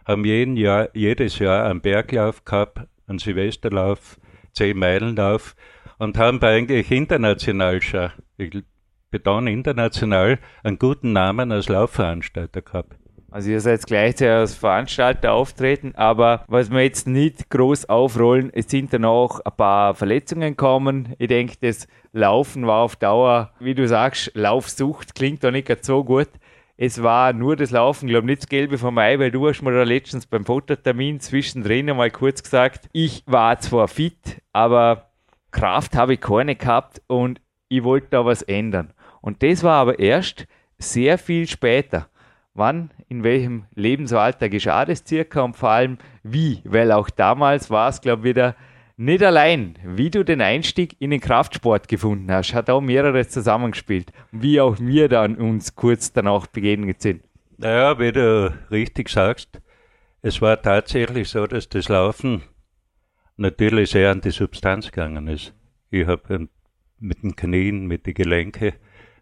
[0.07, 4.18] haben jeden Jahr, jedes Jahr einen Berglauf gehabt, einen Silvesterlauf,
[4.54, 5.54] zehn Meilenlauf
[5.98, 8.64] und haben eigentlich international schon, ich
[9.11, 12.96] betone international, einen guten Namen als Laufveranstalter gehabt.
[13.34, 18.70] Also ihr seid gleichzeitig als Veranstalter auftreten, aber was wir jetzt nicht groß aufrollen, es
[18.70, 21.16] sind dann auch ein paar Verletzungen gekommen.
[21.18, 26.04] Ich denke, das Laufen war auf Dauer, wie du sagst, Laufsucht klingt doch nicht so
[26.04, 26.28] gut.
[26.76, 29.72] Es war nur das Laufen, glaube nicht das Gelbe vom Ei, weil du hast mir
[29.72, 35.10] da letztens beim Fototermin zwischendrin einmal kurz gesagt, ich war zwar fit, aber
[35.50, 38.92] Kraft habe ich keine gehabt und ich wollte da was ändern.
[39.20, 40.46] Und das war aber erst
[40.78, 42.08] sehr viel später.
[42.56, 46.60] Wann, in welchem Lebensalter geschah das circa und vor allem wie?
[46.64, 48.54] Weil auch damals war es, glaube ich, wieder
[48.96, 54.12] nicht allein, wie du den Einstieg in den Kraftsport gefunden hast, hat auch mehreres zusammengespielt.
[54.30, 57.24] Wie auch wir dann uns kurz danach begegnet sind.
[57.56, 59.60] Naja, wie du richtig sagst,
[60.22, 62.42] es war tatsächlich so, dass das Laufen
[63.36, 65.52] natürlich sehr an die Substanz gegangen ist.
[65.90, 66.48] Ich habe
[67.00, 68.74] mit den Knien, mit den Gelenken,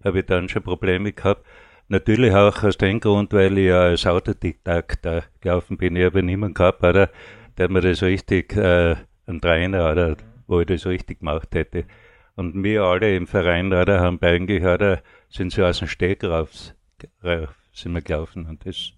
[0.05, 1.47] habe ich dann schon Probleme gehabt.
[1.89, 5.97] Natürlich auch aus dem Grund, weil ich ja als Autodidakt da gelaufen bin.
[5.97, 7.11] Ich habe niemanden gehabt, oder,
[7.59, 10.17] der mir das richtig, äh, ein Trainer, oder,
[10.47, 11.85] wo ich das richtig gemacht hätte.
[12.35, 16.75] Und wir alle im Verein, oder, haben eigentlich, oder, sind so aus dem Steg raus,
[17.23, 18.47] rauf, sind wir gelaufen.
[18.47, 18.93] Und das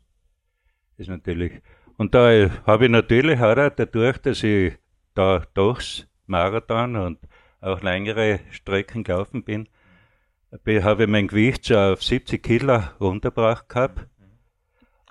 [0.97, 1.53] ist natürlich,
[1.97, 4.75] und da habe ich natürlich, oder, dadurch, dass ich
[5.14, 7.18] da durchs Marathon und
[7.61, 9.68] auch längere Strecken gelaufen bin,
[10.83, 14.07] habe ich mein Gewicht schon auf 70 Kilo runtergebracht gehabt.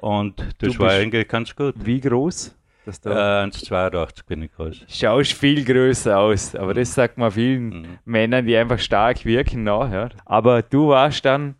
[0.02, 1.76] Und das war eigentlich ganz gut.
[1.78, 2.56] Wie groß?
[2.86, 3.44] Das da?
[3.44, 4.86] Äh, 1,82 bin ich groß.
[4.90, 7.98] Schaust viel größer aus, aber das sagt man vielen mhm.
[8.04, 10.10] Männern, die einfach stark wirken, nachher.
[10.26, 11.56] Aber du warst dann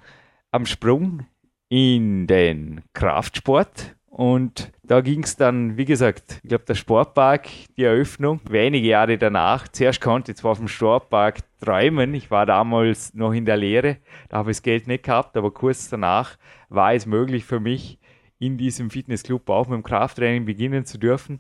[0.52, 1.26] am Sprung
[1.70, 7.86] in den Kraftsport und da ging es dann, wie gesagt, ich glaube, der Sportpark, die
[7.86, 9.68] Eröffnung, wenige Jahre danach.
[9.70, 14.38] Zuerst konnte ich zwar dem Sportpark träumen, ich war damals noch in der Lehre, da
[14.38, 17.98] habe ich das Geld nicht gehabt, aber kurz danach war es möglich für mich,
[18.40, 21.40] in diesem Fitnessclub auch mit dem Krafttraining beginnen zu dürfen.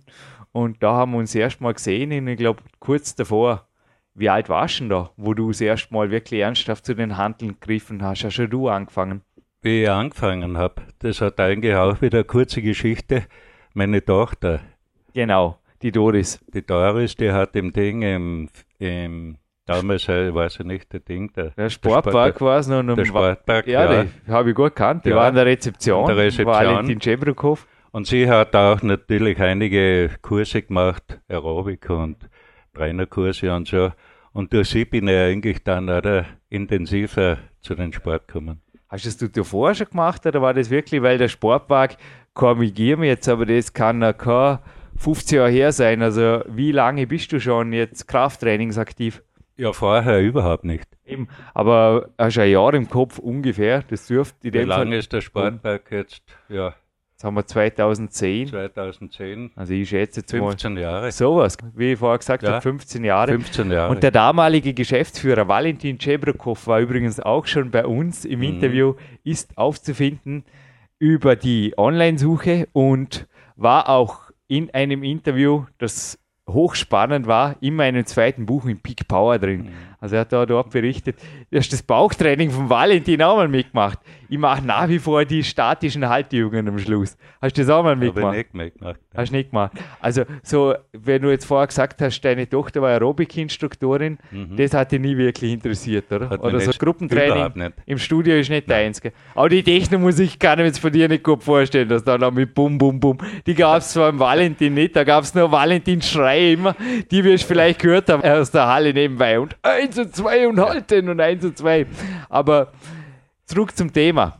[0.53, 3.67] Und da haben wir uns erstmal gesehen, und ich glaube, kurz davor.
[4.15, 7.17] Wie alt warst du denn da, wo du das erste Mal wirklich ernsthaft zu den
[7.17, 8.23] Handeln gegriffen hast?
[8.23, 9.21] Hast schon du angefangen?
[9.63, 10.83] Wie ich angefangen habe.
[10.99, 13.23] Das hat eigentlich auch wieder eine kurze Geschichte.
[13.73, 14.59] Meine Tochter.
[15.13, 16.39] Genau, die Doris.
[16.53, 18.49] Die Doris, die hat im Ding im,
[18.79, 22.83] im damals, äh, weiß ich nicht, der Ding, der, der Sportpark war es noch.
[22.83, 23.91] Der Sportpark, ja.
[23.91, 25.05] Ja, die habe ich gut gekannt.
[25.05, 26.01] Die ja, war in der Rezeption.
[26.01, 26.47] In der Rezeption.
[26.47, 27.67] Valentin Schebrukhof.
[27.91, 32.17] Und sie hat auch natürlich einige Kurse gemacht, Aerobik und
[32.73, 33.91] Trainerkurse und so.
[34.31, 38.62] Und durch sie bin ich eigentlich dann oder, intensiver zu den Sport gekommen.
[38.93, 41.97] Hast du das du vorher schon gemacht oder war das wirklich, weil der Sportpark,
[42.35, 44.59] korrigiere mich jetzt, aber das kann ja kein
[44.97, 46.03] 15 Jahre her sein.
[46.03, 49.23] Also wie lange bist du schon jetzt Krafttrainingsaktiv?
[49.57, 50.87] Ja, vorher überhaupt nicht.
[51.07, 53.81] Eben, aber hast du ein Jahr im Kopf ungefähr?
[53.81, 56.21] Das dürfte Wie lange ist der Sportpark jetzt?
[56.47, 56.75] Ja,
[57.23, 58.47] Jetzt haben wir 2010.
[58.49, 59.51] 2010.
[59.55, 61.09] Also ich schätze jetzt 15 mal Jahre.
[61.09, 62.51] Sowas, wie ich vorher gesagt ja.
[62.51, 63.31] habe, 15 Jahre.
[63.31, 63.91] 15 Jahre.
[63.91, 68.45] Und der damalige Geschäftsführer Valentin Cebrokow war übrigens auch schon bei uns im mhm.
[68.45, 70.43] Interview, ist aufzufinden
[70.99, 78.45] über die Online-Suche und war auch in einem Interview, das hochspannend war, in meinem zweiten
[78.45, 79.61] Buch in Peak Power drin.
[79.61, 79.71] Mhm.
[80.03, 81.15] Also er hat da dort berichtet,
[81.49, 83.99] er hat das Bauchtraining von Valentin auch mal mitgemacht.
[84.27, 87.15] Ich mache nach wie vor die statischen Haltübungen am Schluss.
[87.41, 88.25] Hast du das auch mal mitgemacht?
[88.25, 88.99] Habe ich nicht mitgemacht.
[89.15, 89.71] Hast du nicht gemacht.
[90.01, 94.57] Also so, wenn du jetzt vorher gesagt hast, deine Tochter war Aerobic-Instruktorin, mhm.
[94.57, 96.29] das hat dich nie wirklich interessiert, oder?
[96.29, 99.01] Hat oder so Gruppentraining im Studio ist nicht deins.
[99.35, 102.31] Aber die Techno-Musik kann ich mir jetzt von dir nicht gut vorstellen, dass da noch
[102.31, 105.49] mit Bum, Bum, Bum, die gab es zwar im Valentin nicht, da gab es nur
[105.49, 106.75] Valentin-Schrei immer,
[107.09, 109.39] die wir vielleicht gehört haben aus der Halle nebenbei.
[109.39, 111.85] Und eins und zwei und halten und eins und zwei.
[112.29, 112.71] Aber
[113.45, 114.39] zurück zum Thema.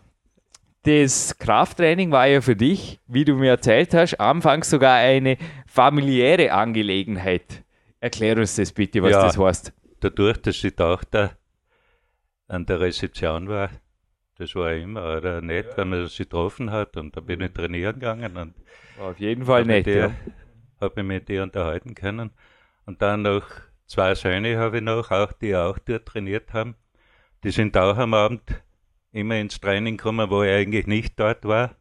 [0.84, 6.52] Das Krafttraining war ja für dich, wie du mir erzählt hast, anfangs sogar eine familiäre
[6.52, 7.64] Angelegenheit.
[8.02, 9.72] Erklär uns das bitte, was ja, das heißt.
[10.02, 11.38] Dadurch, dass die Tochter
[12.50, 13.70] an der Rezeption war,
[14.38, 15.78] das war immer oder nett, ja.
[15.78, 18.54] wenn man sie getroffen hat und da bin ich trainieren gegangen und
[18.98, 19.88] war auf jeden Fall nett.
[19.88, 20.12] Ja.
[20.82, 22.32] Habe mich mit ihr unterhalten können.
[22.86, 23.46] Und dann noch
[23.88, 26.76] zwei Söhne habe ich noch, auch die auch dort trainiert haben.
[27.44, 28.42] Die sind auch am Abend
[29.12, 31.76] immer ins Training gekommen, wo ich eigentlich nicht dort war.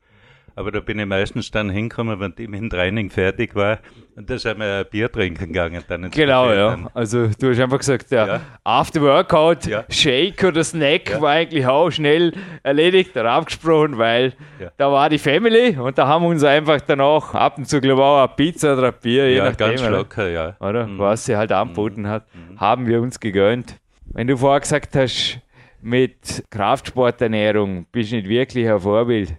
[0.55, 3.79] Aber da bin ich meistens dann hingekommen, wenn ich mit dem Training fertig war.
[4.15, 5.83] Und da sind wir ein Bier trinken gegangen.
[5.89, 6.79] Dann genau, ja.
[6.93, 8.41] Also du hast einfach gesagt, der ja.
[8.63, 9.85] After Workout, ja.
[9.89, 11.21] Shake oder Snack ja.
[11.21, 14.35] war eigentlich auch schnell erledigt, darauf gesprochen, weil
[14.77, 18.01] da war die Family und da haben wir uns einfach danach ab und zu, glaube
[18.01, 19.69] ich, auch eine Pizza oder ein Bier, je ja, nachdem.
[19.69, 20.57] ganz locker, ja.
[20.61, 20.87] Oder?
[20.87, 20.99] Mhm.
[20.99, 22.09] Was sie halt angeboten mhm.
[22.09, 22.61] hat, mhm.
[22.61, 23.77] haben wir uns gegönnt.
[24.07, 25.41] Wenn du vorher gesagt hast,
[25.83, 29.35] mit Kraftsporternährung bist du nicht wirklich ein Vorbild.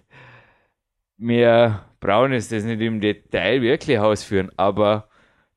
[1.18, 5.08] Brauchen jetzt das nicht im Detail wirklich ausführen, aber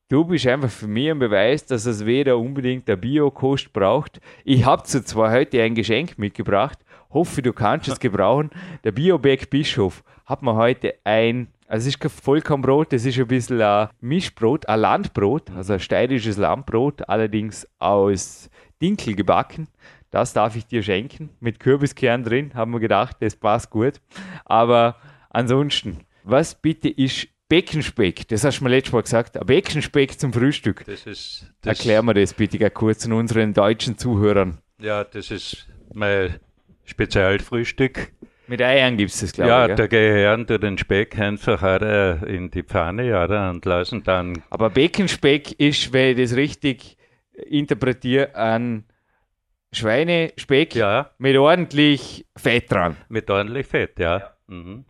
[0.10, 4.20] du bist einfach für mich ein Beweis, dass es weder unbedingt der Bio-Kost braucht.
[4.46, 8.50] Ich habe zwar heute ein Geschenk mitgebracht, hoffe, du kannst es gebrauchen.
[8.84, 13.28] Der Biobeck Bischof hat mir heute ein, also es ist kein Vollkornbrot, das ist ein
[13.28, 18.50] bisschen ein Mischbrot, ein Landbrot, also ein steirisches Landbrot, allerdings aus
[18.82, 19.68] Dinkel gebacken.
[20.12, 24.00] Das darf ich dir schenken, mit Kürbiskern drin, haben wir gedacht, das passt gut.
[24.46, 24.96] Aber
[25.38, 28.28] ansonsten, was bitte ist Beckenspeck?
[28.28, 29.38] Das hast du mir letztes Mal gesagt.
[29.38, 30.84] Ein Beckenspeck zum Frühstück.
[30.86, 34.58] Das ist, das Erklär mir das bitte kurz an unseren deutschen Zuhörern.
[34.80, 36.40] Ja, das ist mein
[36.84, 38.12] Spezialfrühstück.
[38.48, 39.70] Mit Eiern gibt es das, glaube ja, ich.
[39.70, 43.50] Ja, da gehe ich her und tue den Speck einfach auch in die Pfanne oder,
[43.50, 44.42] und lassen dann.
[44.50, 46.98] Aber Beckenspeck ist, wenn ich das richtig
[47.34, 48.86] interpretiere, ein
[49.74, 52.96] Schweinespeck Ja, mit ordentlich Fett dran.
[53.10, 54.34] mit ordentlich Fett, ja.
[54.48, 54.86] Mhm.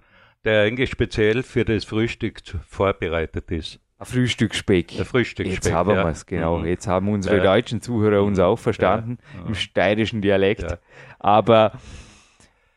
[0.48, 3.82] Der eigentlich speziell für das Frühstück vorbereitet ist.
[4.00, 4.96] Ein Frühstücksspeck.
[4.96, 5.66] Der Frühstücksspeck.
[5.66, 6.06] Jetzt haben ja.
[6.06, 6.60] wir es, genau.
[6.60, 6.68] Mhm.
[6.68, 7.44] Jetzt haben unsere Ja.
[7.44, 9.48] deutschen Zuhörer uns auch verstanden, Ja.
[9.48, 10.78] im steirischen Dialekt.
[11.20, 11.74] Aber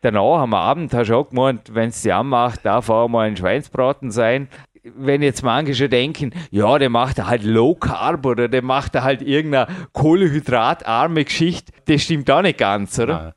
[0.00, 3.36] danach am Abend hast du auch gemeint, wenn es dir anmacht, darf auch mal ein
[3.36, 4.48] Schweinsbraten sein.
[4.82, 9.22] Wenn jetzt manche schon denken, ja, der macht halt Low Carb oder der macht halt
[9.22, 13.22] irgendeine kohlenhydratarme Geschichte, das stimmt auch nicht ganz, oder?
[13.22, 13.32] Nein,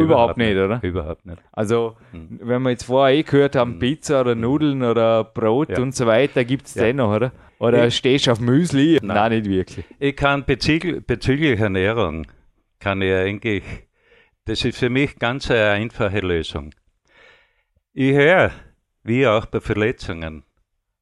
[0.00, 0.80] Überhaupt, nicht, oder?
[0.82, 1.38] Überhaupt nicht.
[1.52, 5.80] Also, wenn wir jetzt vorher eh gehört haben, Pizza oder Nudeln oder Brot Ja.
[5.80, 6.84] und so weiter, gibt es Ja.
[6.84, 7.32] den noch, oder?
[7.58, 8.98] Oder Ich- stehst du auf Müsli?
[9.02, 9.32] Nein, Nein.
[9.32, 9.84] nicht wirklich.
[9.98, 12.26] Ich kann bezüglich, bezüglich Ernährung,
[12.80, 13.62] kann ich eigentlich,
[14.46, 16.74] das ist für mich ganz eine einfache Lösung.
[17.92, 18.50] Ich höre,
[19.04, 20.44] wie auch bei Verletzungen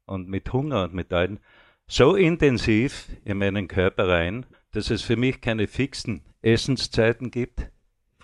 [0.06, 1.38] und mit Hunger und mit allem,
[1.86, 7.68] so intensiv in meinen Körper rein, dass es für mich keine fixen Essenszeiten gibt.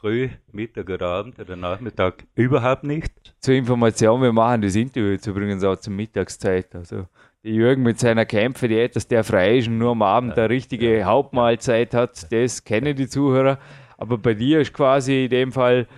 [0.06, 3.12] Früh, Mittag oder Abend oder Nachmittag überhaupt nicht.
[3.40, 6.76] Zur Information, wir machen das Interview jetzt übrigens auch zur Mittagszeit.
[6.76, 7.08] Also,
[7.42, 11.02] der Jürgen mit seiner Kämpfe-Diät, dass der frei ist und nur am Abend eine richtige
[11.02, 13.58] Hauptmahlzeit hat, das kennen die Zuhörer.
[13.98, 15.88] Aber bei dir ist quasi in dem Fall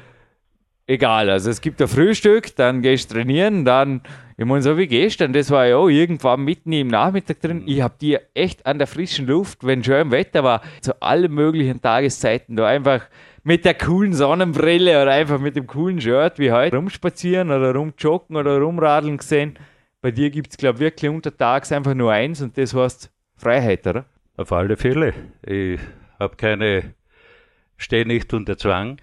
[0.86, 1.28] egal.
[1.28, 4.00] Also es gibt ein Frühstück, dann gehst du trainieren, dann,
[4.38, 7.62] ich meine, so wie gestern, das war ja auch irgendwann mitten im Nachmittag drin.
[7.66, 11.82] Ich habe dir echt an der frischen Luft, wenn schön Wetter war, zu allen möglichen
[11.82, 13.02] Tageszeiten da einfach
[13.48, 18.37] mit der coolen Sonnenbrille oder einfach mit dem coolen Shirt wie heute rumspazieren oder rumjoggen
[18.37, 19.58] oder rumradeln gesehen.
[20.02, 23.87] Bei dir gibt es, glaube ich, wirklich untertags einfach nur eins und das heißt Freiheit,
[23.87, 24.04] oder?
[24.37, 25.14] Auf alle Fälle.
[25.46, 25.80] Ich
[26.18, 26.94] habe keine,
[27.78, 29.00] stehe nicht unter Zwang.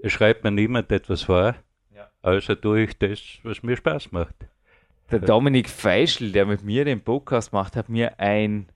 [0.00, 1.56] Es schreibt mir niemand etwas vor.
[2.22, 4.36] Also tue ich das, was mir Spaß macht.
[5.10, 8.68] Der Dominik Feischl, der mit mir den Podcast macht, hat mir ein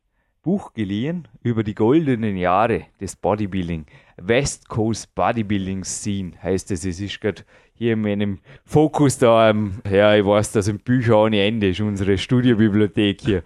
[0.43, 3.87] Buch geliehen über die goldenen Jahre des Bodybuilding.
[4.17, 6.85] West Coast Bodybuilding Scene heißt es.
[6.85, 7.43] Es ist gerade
[7.75, 9.51] hier in meinem Fokus da.
[9.51, 13.43] Ähm, ja, ich weiß, dass ein Bücher ohne Ende ist, unsere Studiobibliothek hier.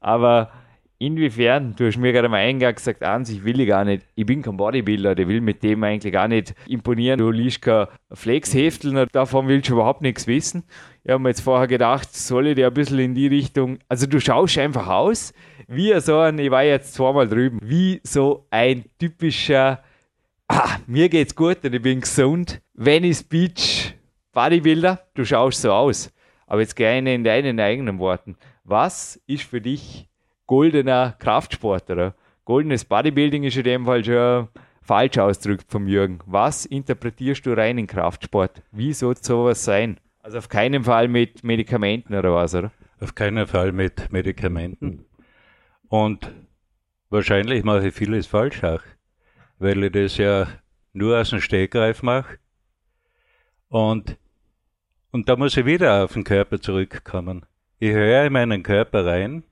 [0.00, 0.50] Aber
[0.98, 4.26] inwiefern, du hast mir gerade am Eingang gesagt, an sich will ich gar nicht, ich
[4.26, 7.18] bin kein Bodybuilder, der will mit dem eigentlich gar nicht imponieren.
[7.18, 10.64] Du liest kein Flexheftel, davon willst du überhaupt nichts wissen.
[11.04, 14.06] Ich habe mir jetzt vorher gedacht, soll ich dir ein bisschen in die Richtung, also
[14.06, 15.32] du schaust einfach aus,
[15.68, 19.82] wie so ein, ich war jetzt zweimal drüben, wie so ein typischer,
[20.48, 23.94] ah, mir geht's gut und ich bin gesund, Venice Beach
[24.32, 26.12] Bodybuilder, du schaust so aus.
[26.46, 28.36] Aber jetzt gerne in deinen eigenen Worten.
[28.64, 30.08] Was ist für dich
[30.46, 34.48] goldener Kraftsport oder goldenes Bodybuilding ist in dem Fall schon
[34.82, 36.20] falsch ausgedrückt vom Jürgen.
[36.26, 38.62] Was interpretierst du rein in Kraftsport?
[38.70, 39.98] Wie soll sowas sein?
[40.22, 42.72] Also auf keinen Fall mit Medikamenten oder was, oder?
[43.00, 45.04] Auf keinen Fall mit Medikamenten.
[45.88, 46.32] Und
[47.10, 48.82] wahrscheinlich mache ich vieles falsch auch,
[49.58, 50.48] weil ich das ja
[50.92, 52.38] nur aus dem Stegreif mache.
[53.68, 54.16] Und,
[55.10, 57.44] und da muss ich wieder auf den Körper zurückkommen.
[57.78, 59.44] Ich höre in meinen Körper rein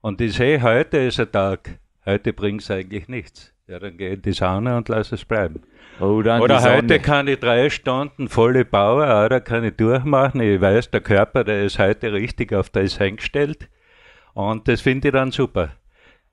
[0.00, 3.52] und ich sehe, heute ist ein Tag, heute bringt es eigentlich nichts.
[3.66, 5.62] Ja, dann gehe ich in die Sauna und lasse es bleiben.
[6.00, 10.40] Oh, Oder heute kann ich drei Stunden volle Power, oder kann ich durchmachen.
[10.40, 13.68] Ich weiß, der Körper, der ist heute richtig auf das eingestellt.
[14.32, 15.70] Und das finde ich dann super.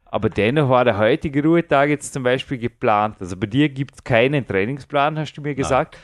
[0.05, 3.17] Aber dennoch war der heutige Ruhetag jetzt zum Beispiel geplant.
[3.19, 5.97] Also bei dir gibt es keinen Trainingsplan, hast du mir gesagt.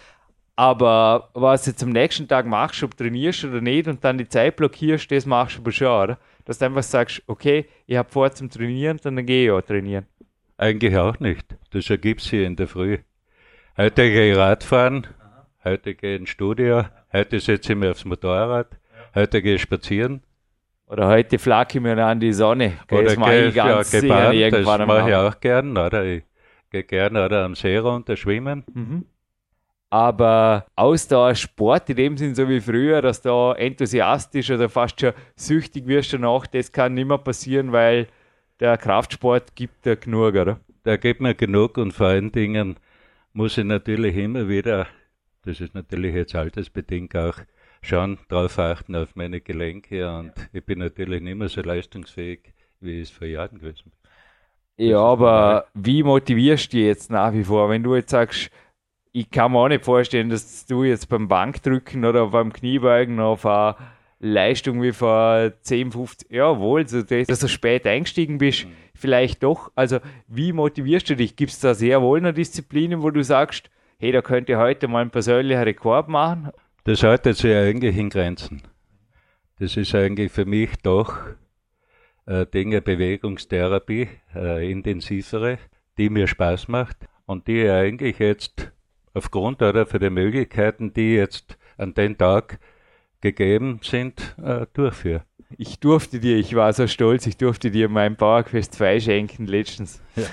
[0.56, 4.18] Aber was du jetzt am nächsten Tag machst, ob du trainierst oder nicht und dann
[4.18, 6.18] die Zeit blockierst, das machst du aber schon, oder?
[6.46, 10.06] Dass du einfach sagst, okay, ich habe vor zum Trainieren, dann gehe ich auch trainieren.
[10.58, 11.56] Eigentlich auch nicht.
[11.72, 13.00] Das ergibt sich in der Früh.
[13.78, 15.08] Heute gehe ich Radfahren,
[15.64, 18.68] heute gehe ich ins Studio, heute setze ich mich aufs Motorrad,
[19.16, 20.22] heute gehe ich spazieren.
[20.88, 22.74] Oder heute flacke ich mir an die Sonne.
[22.88, 25.78] Gell, das mache ich ganz gebaden, irgendwann das mache ich auch gern.
[25.78, 26.24] Oder ich
[26.70, 28.66] gehe gerne oder am See runter schwimmen.
[28.74, 29.06] Mhm.
[29.92, 35.86] Aber Ausdauersport in dem Sinn, so wie früher, dass da enthusiastisch oder fast schon süchtig
[35.86, 38.08] wirst danach, das kann nicht mehr passieren, weil
[38.62, 40.60] der Kraftsport gibt ja genug, oder?
[40.86, 42.78] Der gibt mir genug und vor allen Dingen
[43.34, 44.88] muss ich natürlich immer wieder,
[45.44, 47.38] das ist natürlich jetzt altersbedingt auch,
[47.82, 53.02] schon darauf achten auf meine Gelenke und ich bin natürlich nicht mehr so leistungsfähig, wie
[53.02, 53.92] ich es vor Jahren gewesen
[54.78, 54.88] bin.
[54.88, 58.50] Ja, aber wie motivierst du dich jetzt nach wie vor, wenn du jetzt sagst,
[59.14, 63.46] ich kann mir auch nicht vorstellen, dass du jetzt beim Bankdrücken oder beim Kniebeugen auf
[63.46, 63.76] eine
[64.20, 68.72] Leistung wie vor 10, 15, ja wohl, so dass du spät eingestiegen bist, mhm.
[68.94, 69.72] vielleicht doch.
[69.76, 71.36] Also wie motivierst du dich?
[71.36, 74.88] Gibt es da sehr wohl eine Disziplinen, wo du sagst, hey, da könnte ich heute
[74.88, 76.52] mal einen persönlichen Rekord machen?
[76.84, 78.64] Das haltet sich eigentlich in Grenzen.
[79.60, 81.16] Das ist eigentlich für mich doch
[82.26, 85.60] äh, Dinge Bewegungstherapie, äh, intensivere,
[85.98, 88.72] die mir Spaß macht und die eigentlich jetzt
[89.14, 92.60] aufgrund oder für die Möglichkeiten, die jetzt an den Tag
[93.22, 95.24] gegeben sind, äh, durchführe.
[95.58, 100.02] Ich durfte dir, ich war so stolz, ich durfte dir mein Bauerquest 2 schenken letztens.
[100.16, 100.26] Ja.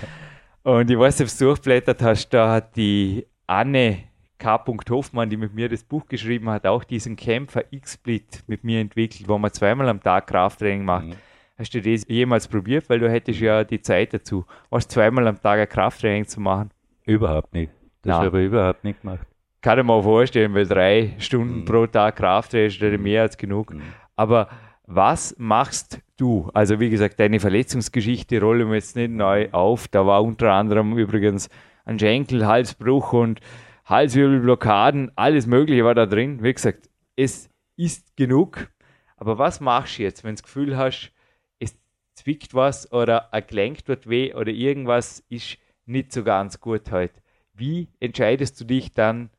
[0.62, 4.04] Und ich weiß, ob du durchblättert hast, da hat die Anne
[4.38, 4.64] K.
[4.90, 9.28] Hoffmann, die mit mir das Buch geschrieben hat, auch diesen Kämpfer X-Split mit mir entwickelt,
[9.28, 11.06] wo man zweimal am Tag Krafttraining macht.
[11.06, 11.14] Mhm.
[11.58, 12.88] Hast du das jemals probiert?
[12.88, 14.44] Weil du hättest ja die Zeit dazu.
[14.70, 16.70] Was zweimal am Tag ein Krafttraining zu machen?
[17.04, 17.72] Überhaupt nicht.
[18.02, 19.26] Das habe ich überhaupt nicht gemacht.
[19.60, 21.64] Kann ich mir vorstellen, weil drei Stunden mhm.
[21.64, 23.02] pro Tag Krafttraining ist mhm.
[23.02, 23.74] mehr als genug.
[23.74, 23.82] Mhm.
[24.14, 24.48] Aber
[24.86, 26.50] was machst du?
[26.54, 29.88] Also wie gesagt, deine Verletzungsgeschichte rollen wir jetzt nicht neu auf.
[29.88, 31.50] Da war unter anderem übrigens
[31.84, 33.40] ein Schenkel, Halsbruch und
[33.86, 36.42] Halswirbelblockaden, alles Mögliche war da drin.
[36.42, 38.68] Wie gesagt, es ist genug.
[39.16, 41.12] Aber was machst du jetzt, wenn du das Gefühl hast,
[41.58, 41.74] es
[42.14, 47.20] zwickt was oder ein Gelenk tut weh oder irgendwas ist nicht so ganz gut heute?
[47.58, 49.30] Wie entscheidest du dich dann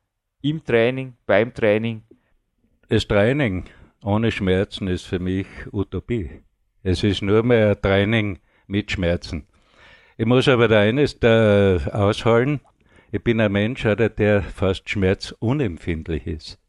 [0.41, 2.03] im Training, beim Training?
[2.89, 3.63] Das Training
[4.03, 6.30] ohne Schmerzen ist für mich Utopie.
[6.84, 9.47] Es ist nur mehr ein Training mit Schmerzen.
[10.17, 12.59] Ich muss aber eines da ausholen.
[13.13, 16.59] Ich bin ein Mensch, der fast schmerzunempfindlich ist.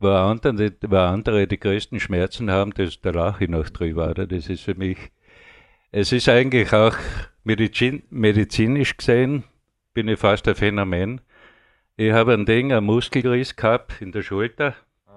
[0.00, 4.10] Wo andere, wo andere die größten Schmerzen haben, das, da lache ich noch drüber.
[4.10, 4.26] Oder?
[4.26, 4.98] Das ist für mich,
[5.92, 6.96] es ist eigentlich auch
[7.44, 9.44] medizin, medizinisch gesehen,
[9.94, 11.20] bin ich fast ein Phänomen.
[11.96, 14.74] Ich habe ein Ding, einen Muskelriss gehabt in der Schulter.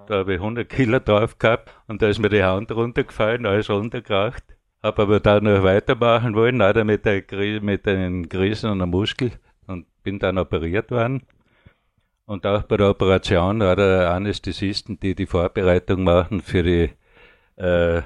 [0.08, 3.70] Da habe ich 100 Kilo drauf gehabt und da ist mir die Hand runtergefallen, alles
[3.70, 4.44] runtergekracht.
[4.82, 7.24] Habe aber dann noch weitermachen wollen, leider mit, der,
[7.62, 9.32] mit einem Grießen und einem Muskel
[9.66, 11.24] und bin dann operiert worden.
[12.26, 16.90] Und auch bei der Operation hat er Anästhesisten, die die Vorbereitung machen für die
[17.62, 18.02] äh,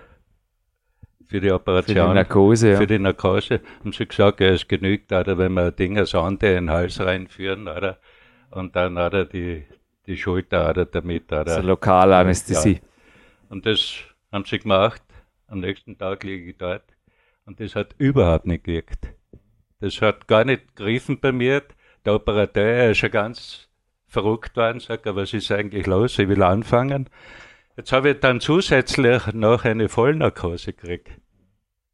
[1.31, 1.95] für die Operation.
[1.95, 2.77] Für die Narkose, ja.
[2.77, 3.61] Für die Narkose.
[3.79, 7.69] Haben sie gesagt, ja, es genügt, oder, wenn wir Dinge Sonde in den Hals reinführen,
[7.69, 7.99] oder?
[8.49, 9.63] Und dann, oder, die,
[10.07, 11.55] die Schulter, oder, damit, oder.
[11.55, 12.73] So lokale Anästhesie.
[12.73, 12.79] Ja.
[13.47, 13.93] Und das
[14.29, 15.01] haben sie gemacht.
[15.47, 16.83] Am nächsten Tag liege ich dort.
[17.45, 19.07] Und das hat überhaupt nicht gewirkt.
[19.79, 21.63] Das hat gar nicht gegriffen bei mir.
[22.03, 23.69] Der Operateur ist schon ganz
[24.05, 26.19] verrückt worden, sagt, was ist eigentlich los?
[26.19, 27.09] Ich will anfangen.
[27.77, 31.09] Jetzt habe ich dann zusätzlich noch eine Vollnarkose gekriegt.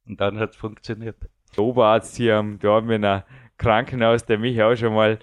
[0.08, 1.18] Und dann hat es funktioniert.
[1.56, 3.26] Der Oberarzt hier am Dormener
[3.58, 5.20] Krankenhaus, der mich auch schon mal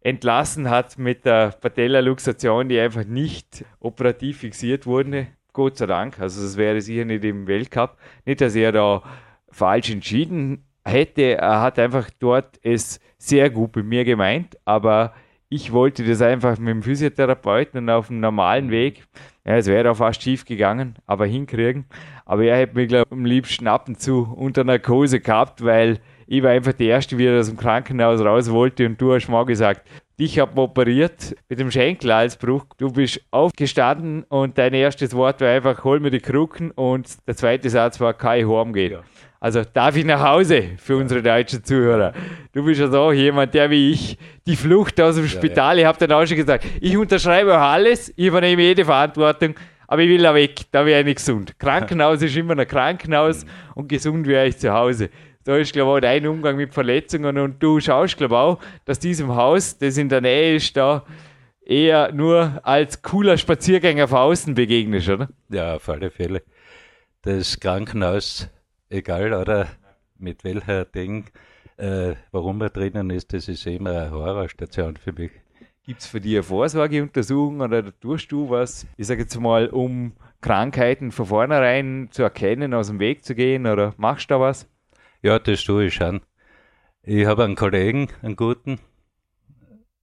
[0.00, 5.28] entlassen hat mit der Patellaluxation, die einfach nicht operativ fixiert wurde.
[5.52, 6.20] Gott sei Dank.
[6.20, 7.96] Also das wäre sicher nicht im Weltcup.
[8.24, 9.02] Nicht, dass er da
[9.48, 11.38] falsch entschieden hätte.
[11.38, 15.14] Er hat einfach dort es sehr gut bei mir gemeint, aber
[15.48, 19.06] ich wollte das einfach mit dem Physiotherapeuten und auf dem normalen Weg
[19.46, 21.84] ja, es wäre auch fast schief gegangen, aber hinkriegen.
[22.24, 26.00] Aber er hätte mich, glaube ich, am liebsten ab und zu unter Narkose gehabt, weil
[26.26, 29.28] ich war einfach der Erste, wie er aus dem Krankenhaus raus wollte und du hast
[29.28, 29.88] mal gesagt,
[30.18, 32.64] dich habe operiert mit dem Schenkelhalsbruch.
[32.76, 37.36] Du bist aufgestanden und dein erstes Wort war einfach, hol mir die Krücken und der
[37.36, 38.92] zweite Satz war, kann ich heimgehen.
[38.94, 39.00] Ja.
[39.40, 42.12] Also darf ich nach Hause für unsere deutschen Zuhörer.
[42.52, 45.82] Du bist also auch jemand, der wie ich die Flucht aus dem Spital, ja, ja.
[45.82, 49.54] ich habe dann auch schon gesagt, ich unterschreibe auch alles, ich übernehme jede Verantwortung,
[49.88, 51.58] aber ich will da weg, da wäre ich nicht gesund.
[51.58, 53.50] Krankenhaus ist immer ein Krankenhaus mhm.
[53.74, 55.10] und gesund wäre ich zu Hause.
[55.44, 58.58] Da ist, glaube ich, auch dein Umgang mit Verletzungen und du schaust, glaube ich, auch,
[58.84, 61.04] dass diesem Haus, das in der Nähe ist, da
[61.64, 65.28] eher nur als cooler Spaziergänger von außen begegnest, oder?
[65.50, 66.42] Ja, auf alle Fälle.
[67.22, 68.48] Das Krankenhaus
[68.88, 69.68] egal, oder
[70.18, 71.26] mit welcher Ding,
[71.76, 75.32] äh, warum er drinnen ist, das ist immer eine Horrorstation für mich.
[75.84, 80.12] Gibt es für dich eine Vorsorgeuntersuchung oder tust du was, ich sage jetzt mal, um
[80.40, 84.68] Krankheiten von vornherein zu erkennen, aus dem Weg zu gehen oder machst du da was?
[85.22, 86.20] Ja, das tue ich schon.
[87.02, 88.80] Ich habe einen Kollegen, einen guten,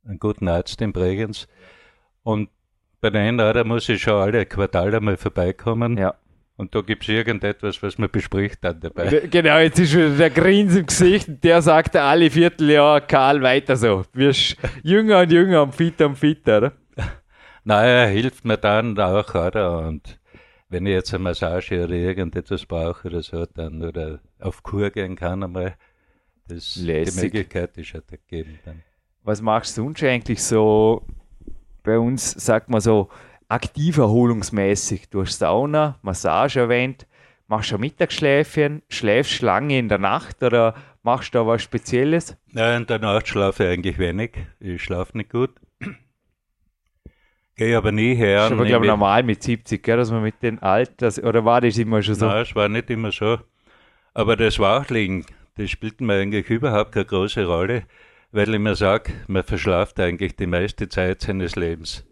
[0.05, 1.47] einen guten Arzt in Bregenz.
[2.23, 2.49] Und
[3.01, 5.97] bei der einen da muss ich schon alle Quartale mal vorbeikommen.
[5.97, 6.15] Ja.
[6.55, 9.27] Und da gibt es irgendetwas, was man bespricht dann dabei.
[9.29, 13.75] Genau, jetzt ist wieder der Grins im Gesicht und der sagt alle Vierteljahr, Karl, weiter
[13.75, 14.05] so.
[14.13, 16.73] Wirst jünger und jünger und fitter und fitter, oder?
[17.65, 19.79] Naja, hilft mir dann auch, oder?
[19.87, 20.19] Und
[20.67, 25.15] wenn ich jetzt eine Massage oder irgendetwas brauche oder so, dann oder auf Kur gehen
[25.15, 25.75] kann einmal,
[26.47, 27.23] das, die Lässig.
[27.23, 28.83] Möglichkeit ist ja da gegeben dann.
[29.23, 31.05] Was machst du sonst eigentlich so
[31.83, 33.09] bei uns, sagt man so,
[33.49, 35.09] aktiv erholungsmäßig?
[35.09, 37.07] Du hast Sauna, Massage erwähnt,
[37.47, 41.61] machst du ein Mittagsschläfchen, schläfst du lange in der Nacht oder machst du da was
[41.61, 42.37] Spezielles?
[42.53, 44.31] Ja, in der Nacht schlafe ich eigentlich wenig.
[44.59, 45.51] Ich schlafe nicht gut.
[47.55, 48.37] Gehe aber nie her.
[48.37, 51.45] Das ist aber, glaube ich, normal mit 70, gell, dass man mit den Alters, oder
[51.45, 52.25] war das immer schon so?
[52.25, 53.37] Nein, es war nicht immer so.
[54.15, 55.25] Aber das Wachlegen,
[55.55, 57.83] das spielt mir eigentlich überhaupt keine große Rolle,
[58.31, 62.03] weil ich mir sage, man verschlaft eigentlich die meiste Zeit seines Lebens.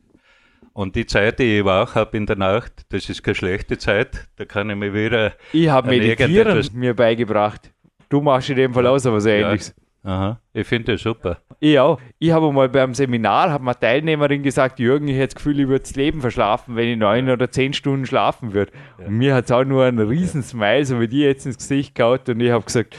[0.73, 4.27] Und die Zeit, die ich wach habe in der Nacht, das ist keine schlechte Zeit.
[4.37, 5.33] Da kann ich mir wieder.
[5.51, 7.71] Ich habe Meditieren mir beigebracht.
[8.09, 9.75] Du machst in dem Fall auch so was ähnliches.
[10.03, 11.37] Aha, ich finde das super.
[11.59, 11.99] Ich auch.
[12.17, 15.67] Ich habe mal beim Seminar, hat mir Teilnehmerin gesagt, Jürgen, ich hätte das Gefühl, ich
[15.67, 18.71] würde das Leben verschlafen, wenn ich neun oder zehn Stunden schlafen würde.
[18.97, 21.93] Und mir hat es auch nur einen riesen Smile, so wie die jetzt ins Gesicht
[21.93, 22.97] gehauen und ich habe gesagt,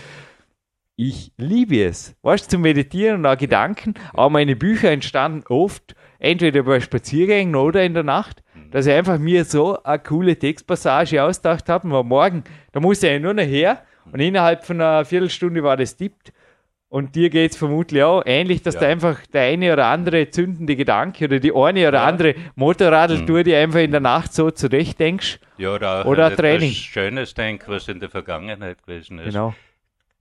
[0.95, 2.15] ich liebe es.
[2.23, 3.95] Weißt du, zu meditieren und auch Gedanken.
[4.13, 9.19] Auch meine Bücher entstanden oft entweder bei Spaziergängen oder in der Nacht, dass ich einfach
[9.19, 11.95] mir so eine coole Textpassage ausgedacht habe.
[11.95, 15.97] Am Morgen, da musste ich nur noch her und innerhalb von einer Viertelstunde war das
[15.97, 16.33] tippt.
[16.89, 18.83] Und dir geht es vermutlich auch ähnlich, dass Ja.
[18.83, 22.05] da einfach der eine oder andere zündende Gedanke oder die eine oder Ja.
[22.05, 25.41] andere Motorradeltour, die einfach in der Nacht so zurechtdenkst.
[25.57, 26.69] Ja, oder auch Oder an Training.
[26.71, 29.33] etwas Schönes denk, was in der Vergangenheit gewesen ist.
[29.33, 29.55] Genau.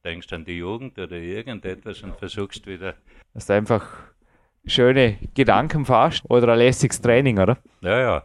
[0.06, 2.96] Denkst an die Jugend oder irgendetwas und versuchst wieder.
[3.34, 3.86] Dass du einfach
[4.66, 7.58] schöne Gedanken fährst oder ein lässiges Training, oder?
[7.82, 8.24] Ja, ja.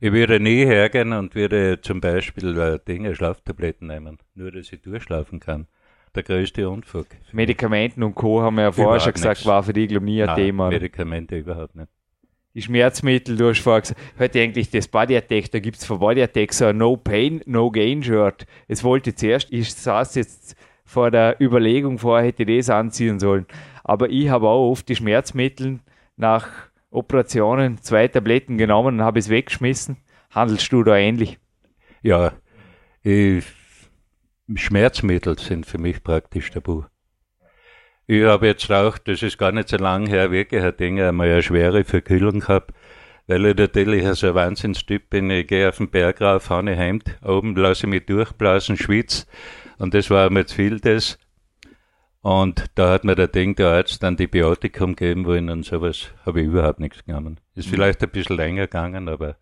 [0.00, 4.82] Ich würde nie hergehen und würde zum Beispiel äh, Dinge, Schlaftabletten nehmen, nur dass ich
[4.82, 5.66] durchschlafen kann.
[6.14, 7.06] Der größte Unfug.
[7.32, 8.42] Medikamenten und Co.
[8.42, 9.46] haben wir ja vorher schon gesagt, nichts.
[9.46, 10.68] war für dich, glaube ich, nie ein Nein, Thema.
[10.68, 10.76] oder?
[10.76, 11.88] Medikamente überhaupt nicht.
[12.54, 15.98] Die Schmerzmittel, du hast vorher gesagt, heute eigentlich das Body Attack, da gibt es für
[15.98, 18.46] Body Attack so ein No Pain, No Gain Shirt.
[18.68, 20.54] Es wollte zuerst, ich saß jetzt
[20.84, 23.46] vor der Überlegung vor, hätte ich das anziehen sollen.
[23.84, 25.80] Aber ich habe auch oft die Schmerzmittel
[26.16, 26.48] nach
[26.90, 29.98] Operationen zwei Tabletten genommen und habe es weggeschmissen.
[30.30, 31.38] Handelst du da ähnlich?
[32.02, 32.32] Ja,
[33.02, 33.44] ich,
[34.54, 36.84] Schmerzmittel sind für mich praktisch tabu.
[38.06, 41.30] Ich habe jetzt auch, das ist gar nicht so lange her, wirklich ein Ding, einmal
[41.30, 42.72] eine schwere Verkühlung gehabt,
[43.26, 45.30] weil ich natürlich so ein Wahnsinnstyp bin.
[45.30, 49.26] Ich gehe auf den Berg rauf, habe Hemd, oben lasse ich mich durchblasen, schwitz.
[49.78, 51.18] Und das war mir zu viel, das.
[52.24, 56.46] Und da hat mir der Ding, der Arzt, Antibiotikum geben wollen und sowas, habe ich
[56.46, 57.38] überhaupt nichts genommen.
[57.54, 59.36] Ist vielleicht ein bisschen länger gegangen, aber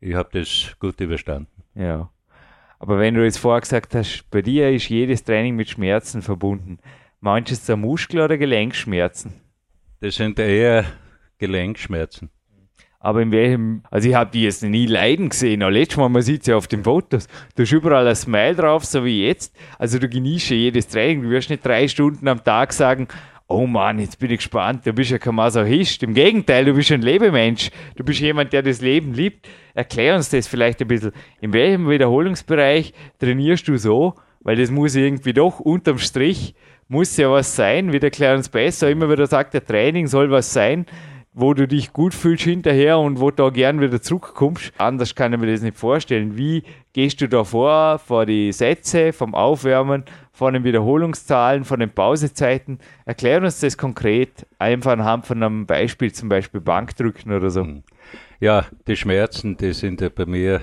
[0.00, 1.62] ich habe das gut überstanden.
[1.74, 2.10] Ja.
[2.78, 6.78] Aber wenn du jetzt vorher gesagt hast, bei dir ist jedes Training mit Schmerzen verbunden.
[7.20, 9.40] Manches der Muskel- oder Gelenkschmerzen?
[10.00, 10.84] Das sind eher
[11.38, 12.28] Gelenkschmerzen.
[13.02, 16.20] Aber in welchem, also ich habe die jetzt nie leiden gesehen, aber letztes Mal, man
[16.20, 19.56] sieht ja auf den Fotos, du hast überall ein Smile drauf, so wie jetzt.
[19.78, 23.08] Also du genießt ja jedes Training, du wirst nicht drei Stunden am Tag sagen,
[23.48, 26.02] oh Mann, jetzt bin ich gespannt, du bist ja kein Masochist.
[26.02, 29.48] Im Gegenteil, du bist ein Lebemensch, du bist jemand, der das Leben liebt.
[29.72, 31.12] Erklär uns das vielleicht ein bisschen.
[31.40, 34.14] In welchem Wiederholungsbereich trainierst du so?
[34.40, 36.54] Weil das muss irgendwie doch unterm Strich,
[36.86, 40.52] muss ja was sein, wir erklären uns besser, immer wieder sagt, der Training soll was
[40.52, 40.86] sein,
[41.32, 44.72] wo du dich gut fühlst hinterher und wo du da gern wieder zurückkommst.
[44.78, 46.36] Anders kann ich mir das nicht vorstellen.
[46.36, 51.90] Wie gehst du da vor, vor die Sätze, vom Aufwärmen, von den Wiederholungszahlen, von den
[51.90, 52.78] Pausezeiten?
[53.04, 57.66] Erklär uns das konkret, einfach anhand von einem Beispiel, zum Beispiel Bankdrücken oder so.
[58.40, 60.62] Ja, die Schmerzen, die sind ja bei mir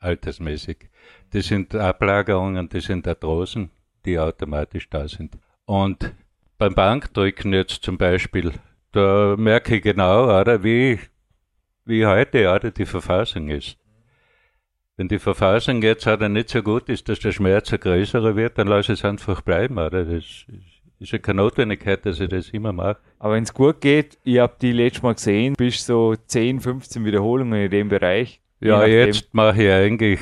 [0.00, 0.90] altersmäßig.
[1.30, 3.70] Das sind Ablagerungen, das sind Arthrosen,
[4.04, 5.38] die automatisch da sind.
[5.64, 6.12] Und
[6.58, 8.52] beim Bankdrücken jetzt zum Beispiel,
[8.94, 10.98] da merke ich genau, oder, wie,
[11.84, 13.76] wie heute oder, die Verfassung ist.
[14.96, 18.58] Wenn die Verfassung jetzt oder, nicht so gut ist, dass der Schmerz ein größerer wird,
[18.58, 19.78] dann lasse ich es einfach bleiben.
[19.78, 20.04] Oder?
[20.04, 20.46] Das ist-
[21.00, 22.98] ist ja keine Notwendigkeit, dass ich das immer mache.
[23.18, 27.04] Aber wenn es gut geht, ich habe die letztes Mal gesehen, bist so 10, 15
[27.04, 28.40] Wiederholungen in dem Bereich.
[28.60, 30.20] Ja, jetzt mache ich eigentlich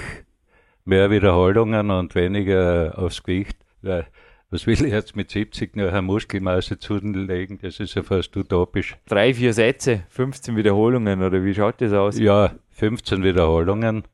[0.84, 3.56] mehr Wiederholungen und weniger aufs Gewicht.
[3.82, 4.06] Weil,
[4.52, 7.58] was will ich jetzt mit 70 noch eine Muskelmasse zulegen?
[7.62, 8.96] Das ist ja fast utopisch.
[9.08, 12.18] Drei, vier Sätze, 15 Wiederholungen oder wie schaut das aus?
[12.18, 14.04] Ja, 15 Wiederholungen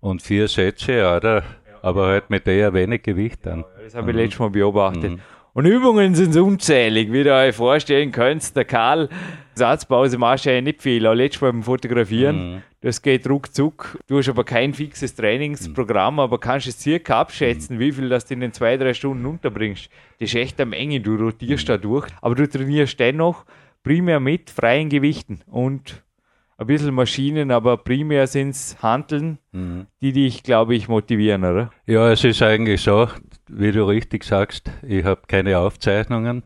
[0.00, 1.44] und vier Sätze, oder?
[1.80, 3.64] Aber halt mit eher wenig Gewicht dann.
[3.84, 5.12] Das habe ich letztes Mal beobachtet.
[5.12, 5.20] Mhm.
[5.54, 8.56] Und Übungen sind unzählig, wie ihr euch vorstellen könnt.
[8.56, 9.08] Der Karl,
[9.54, 12.54] Satzpause machst du ja nicht viel, auch letztes Mal beim Fotografieren.
[12.54, 12.62] Mhm.
[12.80, 13.98] Das geht ruckzuck.
[14.06, 16.20] Du hast aber kein fixes Trainingsprogramm, mhm.
[16.20, 17.80] aber kannst es circa abschätzen, mhm.
[17.80, 19.90] wie viel das du in den zwei, drei Stunden unterbringst.
[20.20, 21.72] Das ist echt eine Menge, du rotierst mhm.
[21.72, 22.08] da durch.
[22.22, 23.44] Aber du trainierst dennoch
[23.82, 26.04] primär mit freien Gewichten und
[26.56, 29.86] ein bisschen Maschinen, aber primär sind es Handeln, mhm.
[30.00, 31.70] die dich, glaube ich, motivieren, oder?
[31.86, 33.08] Ja, es ist eigentlich so,
[33.48, 36.42] wie du richtig sagst, ich habe keine Aufzeichnungen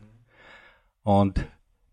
[1.03, 1.45] und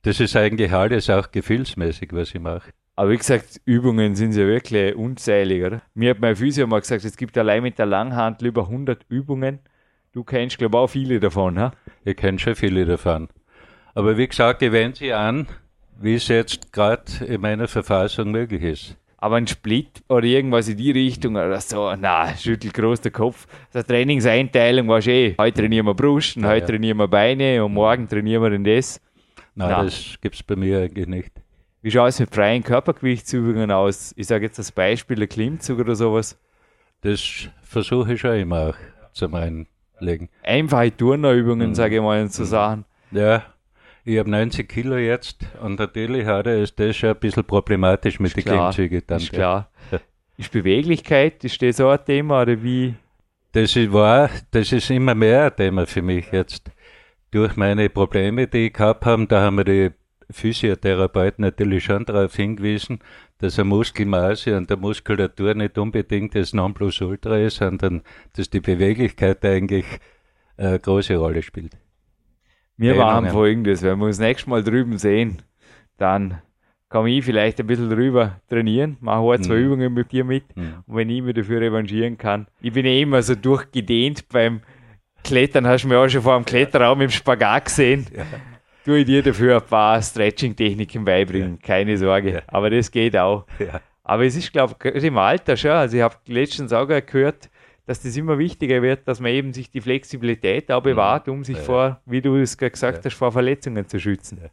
[0.03, 2.73] das ist eigentlich alles auch gefühlsmäßig, was ich mache.
[3.01, 5.81] Aber wie gesagt, Übungen sind ja wirklich unzählig, oder?
[5.95, 9.61] Mir hat mein Physio mal gesagt, es gibt allein mit der Langhandel über 100 Übungen.
[10.13, 11.73] Du kennst, glaube ich, auch viele davon, ha?
[12.05, 13.31] Ich kenne schon viele davon.
[13.95, 15.47] Aber wie gesagt, ich wende sie an,
[15.99, 18.99] wie es jetzt gerade in meiner Verfassung möglich ist.
[19.17, 23.47] Aber ein Split oder irgendwas in die Richtung oder so, na, schüttelt groß der Kopf.
[23.73, 26.67] Die Trainingseinteilung war eh, heute trainieren wir Brust, und ja, heute ja.
[26.67, 29.01] trainieren wir Beine und morgen trainieren wir denn das.
[29.55, 29.85] Nein, na.
[29.85, 31.33] das gibt es bei mir eigentlich nicht.
[31.83, 34.13] Wie schaut es mit freien Körpergewichtsübungen aus?
[34.17, 36.39] Ich sage jetzt das Beispiel, der Klimmzug oder sowas.
[37.01, 38.77] Das versuche ich schon immer auch
[39.13, 40.29] zum Einlegen.
[40.43, 41.75] Einfache Turnerübungen, mhm.
[41.75, 42.47] sage ich mal, zu mhm.
[42.47, 42.85] sagen.
[43.13, 43.45] Ja,
[44.05, 48.21] ich habe 90 Kilo jetzt und natürlich hat er, ist das schon ein bisschen problematisch
[48.21, 49.03] mit den Klimmzügen.
[49.07, 49.71] Dann, ist klar.
[49.91, 50.01] Ja.
[50.37, 52.95] Ist Beweglichkeit, ist das auch ein Thema oder wie?
[53.53, 56.71] Das ist wahr, das ist immer mehr ein Thema für mich jetzt.
[57.31, 59.91] Durch meine Probleme, die ich gehabt habe, da haben wir die
[60.31, 63.01] Physiotherapeuten natürlich schon darauf hingewiesen,
[63.39, 68.03] dass eine Muskelmasse und der Muskulatur nicht unbedingt das Nonplusultra ist, sondern
[68.37, 69.87] dass die Beweglichkeit eigentlich
[70.57, 71.77] eine große Rolle spielt.
[72.77, 75.43] Wir machen folgendes, wenn wir uns nächstes Mal drüben sehen,
[75.99, 76.41] dann
[76.89, 79.65] kann ich vielleicht ein bisschen drüber trainieren, mache ein, zwei mhm.
[79.65, 80.83] Übungen mit dir mit mhm.
[80.87, 82.47] und wenn ich mich dafür revanchieren kann.
[82.61, 84.63] Ich bin eh immer so durchgedehnt beim
[85.23, 88.07] Klettern, hast du mir auch schon vor dem Kletterraum im Spagat gesehen.
[88.17, 88.25] Ja.
[88.85, 91.67] Tue ich dir dafür ein paar Stretching-Techniken beibringen, ja.
[91.67, 92.33] keine Sorge.
[92.35, 92.43] Ja.
[92.47, 93.47] Aber das geht auch.
[94.03, 95.71] Aber es ist, glaube ich, im Alter schon.
[95.73, 97.51] Also ich habe letztens auch gehört,
[97.87, 101.57] dass das immer wichtiger wird, dass man eben sich die Flexibilität auch bewahrt, um sich
[101.57, 101.63] ja.
[101.63, 103.11] vor, wie du es gesagt ja.
[103.11, 104.51] hast, vor Verletzungen zu schützen.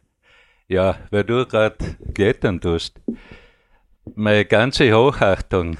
[0.66, 1.76] Ja, weil du gerade
[2.14, 3.00] klettern tust.
[4.14, 5.78] Meine ganze Hochachtung,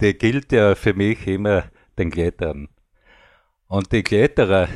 [0.00, 1.64] die gilt ja für mich immer
[1.98, 2.68] den Klettern.
[3.68, 4.68] Und die Kletterer,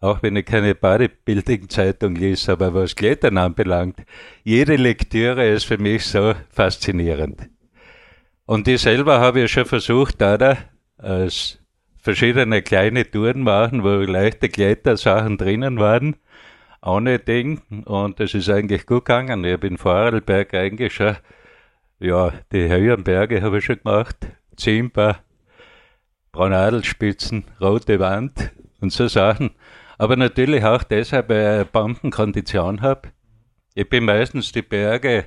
[0.00, 4.04] auch wenn ich keine Bodybuilding-Zeitung lese, aber was Klettern anbelangt,
[4.44, 7.48] jede Lektüre ist für mich so faszinierend.
[8.44, 10.56] Und ich selber habe ja schon versucht, da
[10.98, 11.58] als
[12.06, 16.16] verschiedene kleine Touren machen, wo leichte Klettersachen drinnen waren.
[16.80, 17.62] Ohne Ding.
[17.84, 19.44] Und das ist eigentlich gut gegangen.
[19.44, 21.16] Ich bin Vorarlberg eigentlich schon,
[21.98, 24.16] ja, die höheren Berge habe ich schon gemacht.
[24.56, 25.18] Zimper,
[26.30, 29.50] Braunadelspitzen, rote Wand und so Sachen.
[29.98, 33.08] Aber natürlich auch deshalb, weil ich eine Bombenkondition habe.
[33.74, 35.26] Ich bin meistens die Berge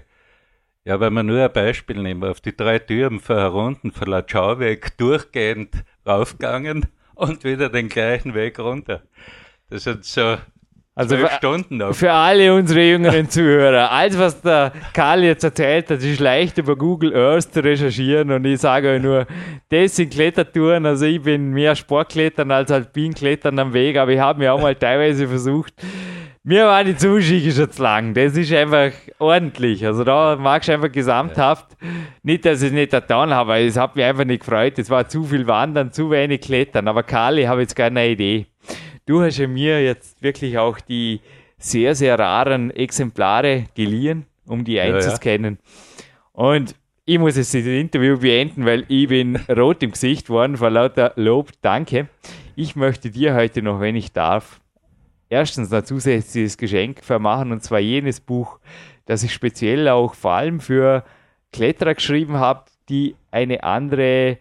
[0.89, 4.59] ja, wenn wir nur ein Beispiel nehmen, auf die drei Türen von herunten von Latschau
[4.59, 9.03] weg durchgehend raufgegangen und wieder den gleichen Weg runter.
[9.69, 10.37] Das sind so
[10.99, 11.97] also für, Stunden auf.
[11.97, 16.75] für alle unsere jüngeren Zuhörer, alles was der Karl jetzt erzählt hat, ist leicht über
[16.75, 19.25] Google Earth zu recherchieren und ich sage euch nur,
[19.69, 24.39] das sind Klettertouren, also ich bin mehr Sportklettern als Alpinklettern am Weg, aber ich habe
[24.39, 25.73] mir auch mal teilweise versucht,
[26.43, 28.13] mir war die Zuschicke schon zu lang.
[28.13, 29.85] Das ist einfach ordentlich.
[29.85, 31.77] Also da magst du einfach gesamthaft.
[32.23, 34.79] Nicht, dass ich es nicht getan habe, aber es hat mich einfach nicht gefreut.
[34.79, 36.87] Es war zu viel Wandern, zu wenig Klettern.
[36.87, 38.47] Aber Kali, habe jetzt keine Idee.
[39.09, 41.21] Du hast ja mir jetzt wirklich auch die
[41.57, 45.57] sehr, sehr raren Exemplare geliehen, um die einzuscannen.
[45.57, 46.49] Ja, ja.
[46.51, 50.69] Und ich muss jetzt das Interview beenden, weil ich bin rot im Gesicht worden vor
[50.69, 51.49] lauter Lob.
[51.63, 52.07] Danke.
[52.55, 54.61] Ich möchte dir heute noch, wenn ich darf,
[55.27, 58.59] erstens ein zusätzliches Geschenk vermachen und zwar jenes Buch,
[59.07, 61.03] das ich speziell auch vor allem für
[61.51, 64.37] Kletterer geschrieben habe, die eine andere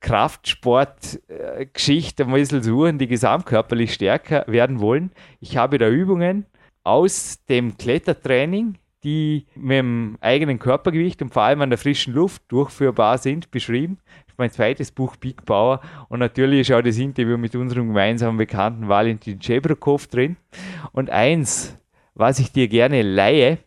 [0.00, 5.10] Kraftsportgeschichte ein bisschen suchen, die gesamtkörperlich stärker werden wollen.
[5.40, 6.46] Ich habe da Übungen
[6.84, 12.42] aus dem Klettertraining, die mit dem eigenen Körpergewicht und vor allem an der frischen Luft
[12.48, 13.98] durchführbar sind, beschrieben
[14.38, 18.88] mein zweites Buch Big Power und natürlich ist auch das Interview mit unserem gemeinsamen Bekannten
[18.88, 20.36] Valentin Chebrokov drin.
[20.92, 21.76] Und eins,
[22.14, 23.58] was ich dir gerne leihe,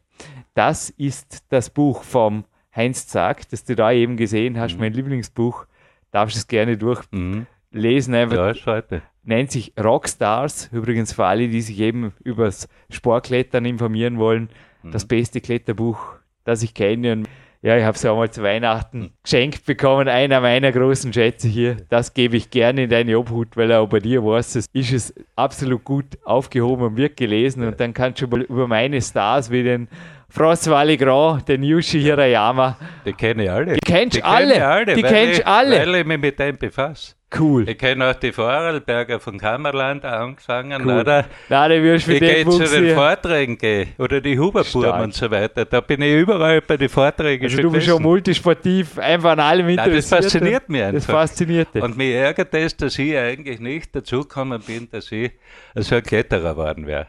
[0.54, 4.80] das ist das Buch vom Heinz Zack, das du da eben gesehen hast, mhm.
[4.80, 5.66] mein Lieblingsbuch.
[6.12, 7.48] Darfst es gerne durchlesen.
[7.72, 8.16] Mhm.
[8.16, 8.36] Einfach.
[8.36, 9.02] Ja, scheiße.
[9.24, 14.50] Nennt sich Rockstars, übrigens für alle, die sich eben übers Sportklettern informieren wollen.
[14.84, 14.92] Mhm.
[14.92, 17.14] Das beste Kletterbuch, das ich kenne.
[17.14, 17.30] Und
[17.64, 21.78] Ja, ich habe es ja einmal zu Weihnachten geschenkt bekommen, einer meiner großen Schätze hier.
[21.90, 25.14] Das gebe ich gerne in deine Obhut, weil auch bei dir weißt es, ist es
[25.36, 27.64] absolut gut aufgehoben und wird gelesen.
[27.64, 29.88] Und dann kannst du über meine Stars wie den
[30.34, 32.78] François Legrand, den Yushi Hirayama.
[33.06, 33.74] Die kenne ich alle.
[33.74, 34.66] Die kennst du alle.
[34.66, 34.96] alle.
[34.96, 35.80] Die kennst alle.
[35.80, 37.16] Weil ich mich mit dem befasse.
[37.38, 37.68] Cool.
[37.70, 41.00] Ich kenne auch die Vorarlberger von Kammerland angefangen, cool.
[41.00, 41.26] oder?
[41.48, 42.96] Nein, die wirst ich gehe zu den hier.
[42.96, 45.64] Vorträgen gehen, oder die Huberburm und so weiter.
[45.64, 49.70] Da bin ich überall bei den Vorträgen also du bist schon multisportiv, einfach an allem
[49.70, 49.98] interessiert.
[49.98, 50.94] das fasziniert mich einfach.
[50.94, 51.82] Das fasziniert dich.
[51.82, 55.32] Und mich ärgert es, dass ich eigentlich nicht dazugekommen bin, dass ich
[55.76, 57.08] so ein Kletterer geworden wäre.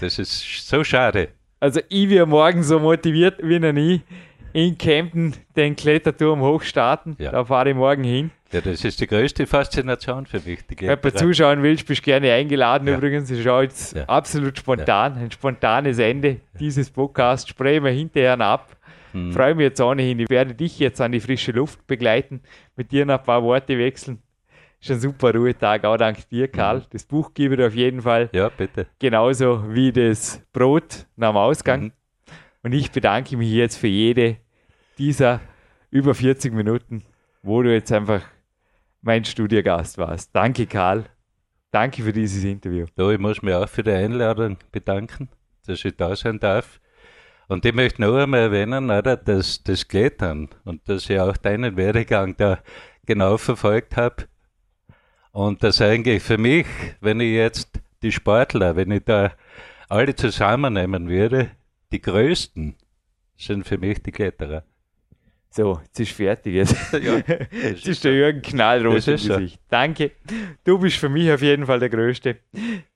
[0.00, 1.30] Das ist so schade.
[1.64, 4.02] Also ich wäre morgen so motiviert wie noch nie
[4.52, 7.16] in Kempten den Kletterturm hochstarten.
[7.18, 7.30] Ja.
[7.30, 8.30] Da fahre ich morgen hin.
[8.52, 10.58] Ja, das ist die größte Faszination für mich.
[10.78, 12.86] Wenn du zuschauen willst, bist du gerne eingeladen.
[12.86, 12.98] Ja.
[12.98, 14.04] Übrigens, ich schaue jetzt ja.
[14.04, 17.48] absolut spontan, ein spontanes Ende dieses Podcasts.
[17.48, 18.76] Sprechen wir hinterher ab.
[19.12, 19.32] Hm.
[19.32, 20.18] Freue mich jetzt ohnehin.
[20.18, 22.42] Ich werde dich jetzt an die frische Luft begleiten,
[22.76, 24.18] mit dir noch ein paar Worte wechseln.
[24.84, 26.80] Ist ein super Ruhetag, auch dank dir, Karl.
[26.80, 26.84] Mhm.
[26.90, 28.28] Das Buch gebe ich auf jeden Fall.
[28.34, 28.86] Ja, bitte.
[28.98, 31.82] Genauso wie das Brot nach dem Ausgang.
[31.84, 31.92] Mhm.
[32.62, 34.36] Und ich bedanke mich jetzt für jede
[34.98, 35.40] dieser
[35.90, 37.02] über 40 Minuten,
[37.42, 38.20] wo du jetzt einfach
[39.00, 40.36] mein Studiogast warst.
[40.36, 41.04] Danke, Karl.
[41.70, 42.84] Danke für dieses Interview.
[42.98, 45.30] Ja, ich muss mich auch für die Einladung bedanken,
[45.66, 46.78] dass ich da sein darf.
[47.48, 51.78] Und ich möchte noch einmal erwähnen, oder, dass das Klettern und dass ich auch deinen
[51.78, 52.58] Werdegang da
[53.06, 54.26] genau verfolgt habe.
[55.34, 56.64] Und dass eigentlich für mich,
[57.00, 59.32] wenn ich jetzt die Sportler, wenn ich da
[59.88, 61.50] alle zusammennehmen würde,
[61.90, 62.76] die größten
[63.36, 64.62] sind für mich die Kletterer.
[65.50, 66.54] So, jetzt ist fertig.
[66.54, 67.16] Jetzt, ja,
[67.50, 69.54] jetzt ist der Jürgen knallrot im Gesicht.
[69.54, 69.58] So.
[69.68, 70.12] Danke.
[70.62, 72.36] Du bist für mich auf jeden Fall der Größte.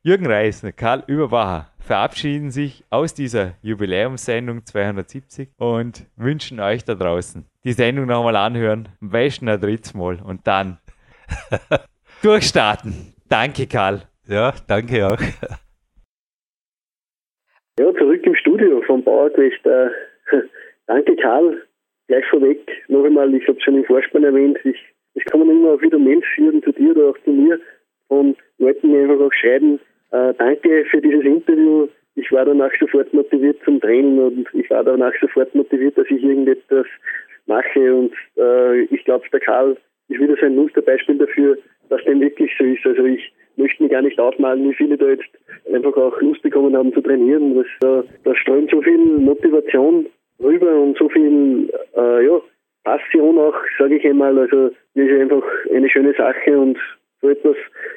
[0.05, 7.47] Jürgen Reisner, Karl Überbacher verabschieden sich aus dieser Jubiläumssendung 270 und wünschen euch da draußen
[7.65, 10.79] die Sendung nochmal anhören, am besten ein drittes Mal und dann
[12.23, 13.15] durchstarten.
[13.29, 14.03] Danke, Karl.
[14.27, 15.21] Ja, danke auch.
[17.79, 19.65] Ja, zurück im Studio vom Bauerquest.
[19.65, 19.89] Äh,
[20.87, 21.63] danke, Karl
[22.09, 22.59] gleich vorweg
[22.89, 24.77] noch einmal, ich habe schon im Vorspann erwähnt, ich,
[25.15, 27.61] es kommen immer wieder Mails führen zu dir oder auch zu mir
[28.09, 29.79] von Leuten, die einfach auch schreiben,
[30.11, 31.87] äh, danke für dieses Interview.
[32.15, 36.23] Ich war danach sofort motiviert zum Training und ich war danach sofort motiviert, dass ich
[36.23, 36.87] irgendetwas
[37.47, 39.77] mache und äh, ich glaube, der Karl
[40.09, 41.59] ist wieder so ein Musterbeispiel dafür,
[41.89, 42.85] dass dem wirklich so ist.
[42.87, 45.29] Also ich möchte mir gar nicht aufmalen, wie viele da jetzt
[45.73, 47.57] einfach auch Lust bekommen haben zu trainieren.
[47.57, 50.07] Das, da, da strömt so viel Motivation
[50.41, 52.41] rüber und so viel äh, ja,
[52.85, 54.39] Passion auch, sage ich einmal.
[54.39, 55.43] Also das ist einfach
[55.75, 56.79] eine schöne Sache und
[57.21, 57.57] so etwas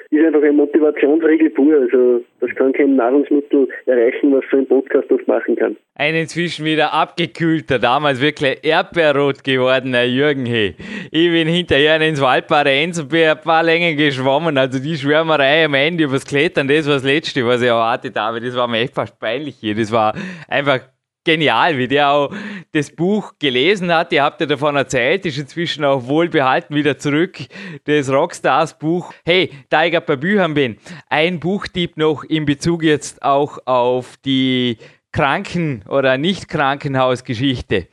[0.09, 1.75] ist einfach eine Motivationsregel pur.
[1.75, 5.77] Also das kann kein Nahrungsmittel erreichen, was so ein Podcast oft machen kann.
[5.95, 10.75] Ein inzwischen wieder abgekühlter, damals wirklich erdbeerrot gewordener Jürgen Hey.
[11.11, 14.57] Ich bin hinterher ins Waldbare Enz und bin ein paar Längen geschwommen.
[14.57, 18.41] Also die Schwärmerei am Ende übers Klettern, das war das Letzte, was ich erwartet habe.
[18.41, 19.75] Das war mir echt fast peinlich hier.
[19.75, 20.13] Das war
[20.47, 20.81] einfach
[21.23, 22.33] genial, wie der auch
[22.71, 24.11] das Buch gelesen hat.
[24.11, 27.39] Ihr habt ja davon erzählt, ist inzwischen auch wohlbehalten wieder zurück,
[27.85, 29.13] das Rockstars Buch.
[29.25, 30.77] Hey, da ich bei Büchern bin,
[31.09, 34.77] ein Buchtipp noch in Bezug jetzt auch auf die
[35.11, 37.87] Kranken- oder Nicht-Krankenhausgeschichte.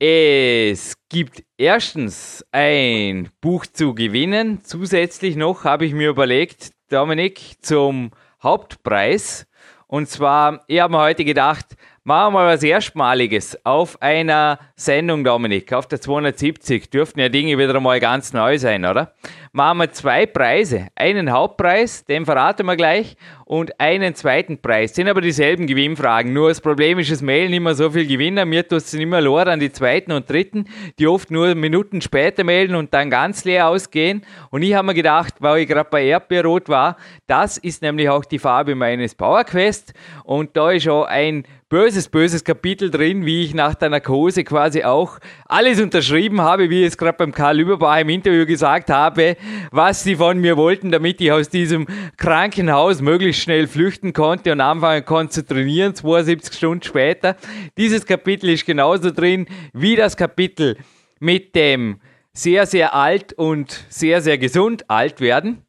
[0.00, 4.60] Es gibt erstens ein Buch zu gewinnen.
[4.62, 9.48] Zusätzlich noch habe ich mir überlegt, Dominik, zum Hauptpreis.
[9.88, 11.66] Und zwar, ich habe mir heute gedacht,
[12.08, 16.88] Machen wir was Erstmaliges auf einer Sendung, Dominik, auf der 270.
[16.88, 19.12] Dürften ja Dinge wieder mal ganz neu sein, oder?
[19.52, 20.86] Machen wir zwei Preise.
[20.94, 24.94] Einen Hauptpreis, den verraten wir gleich, und einen zweiten Preis.
[24.94, 26.32] Sind aber dieselben Gewinnfragen.
[26.32, 28.46] Nur das Problem ist, es mailen immer so viele Gewinner.
[28.46, 30.66] Mir tut es immer leer an die zweiten und dritten,
[30.98, 34.22] die oft nur Minuten später melden und dann ganz leer ausgehen.
[34.50, 36.96] Und ich habe mir gedacht, weil ich gerade bei Erdbeerrot war,
[37.26, 39.92] das ist nämlich auch die Farbe meines Powerquest.
[40.24, 44.84] Und da ist auch ein böses, böses Kapitel drin, wie ich nach der Narkose quasi
[44.84, 49.36] auch alles unterschrieben habe, wie ich es gerade beim Karl Überbach im Interview gesagt habe,
[49.70, 54.62] was sie von mir wollten, damit ich aus diesem Krankenhaus möglichst schnell flüchten konnte und
[54.62, 57.36] anfangen konnte zu trainieren, 72 Stunden später.
[57.76, 60.78] Dieses Kapitel ist genauso drin wie das Kapitel
[61.20, 62.00] mit dem
[62.32, 65.66] sehr, sehr alt und sehr, sehr gesund alt werden.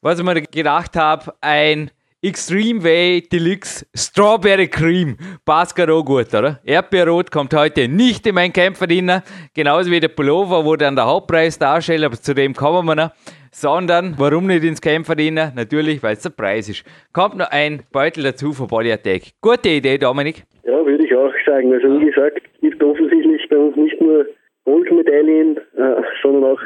[0.00, 1.90] Was ich mir gedacht habe, ein
[2.22, 5.18] Extreme Way Deluxe Strawberry Cream.
[5.44, 6.60] Passt auch gut, oder?
[6.64, 9.22] Erdbeerrot kommt heute nicht in mein Kämpferdiener.
[9.54, 13.10] Genauso wie der Pullover, wo dann der Hauptpreis darstellt, aber zu dem kommen wir noch.
[13.52, 15.52] Sondern, warum nicht ins Kämpferdiener?
[15.54, 16.84] Natürlich, weil es der Preis ist.
[17.12, 19.32] Kommt noch ein Beutel dazu von Body Attack.
[19.42, 20.44] Gute Idee, Dominik?
[20.64, 21.70] Ja, würde ich auch sagen.
[21.74, 24.26] Also wie gesagt, gibt offensichtlich bei uns nicht nur
[24.64, 26.60] Goldmedaillen, äh, sondern auch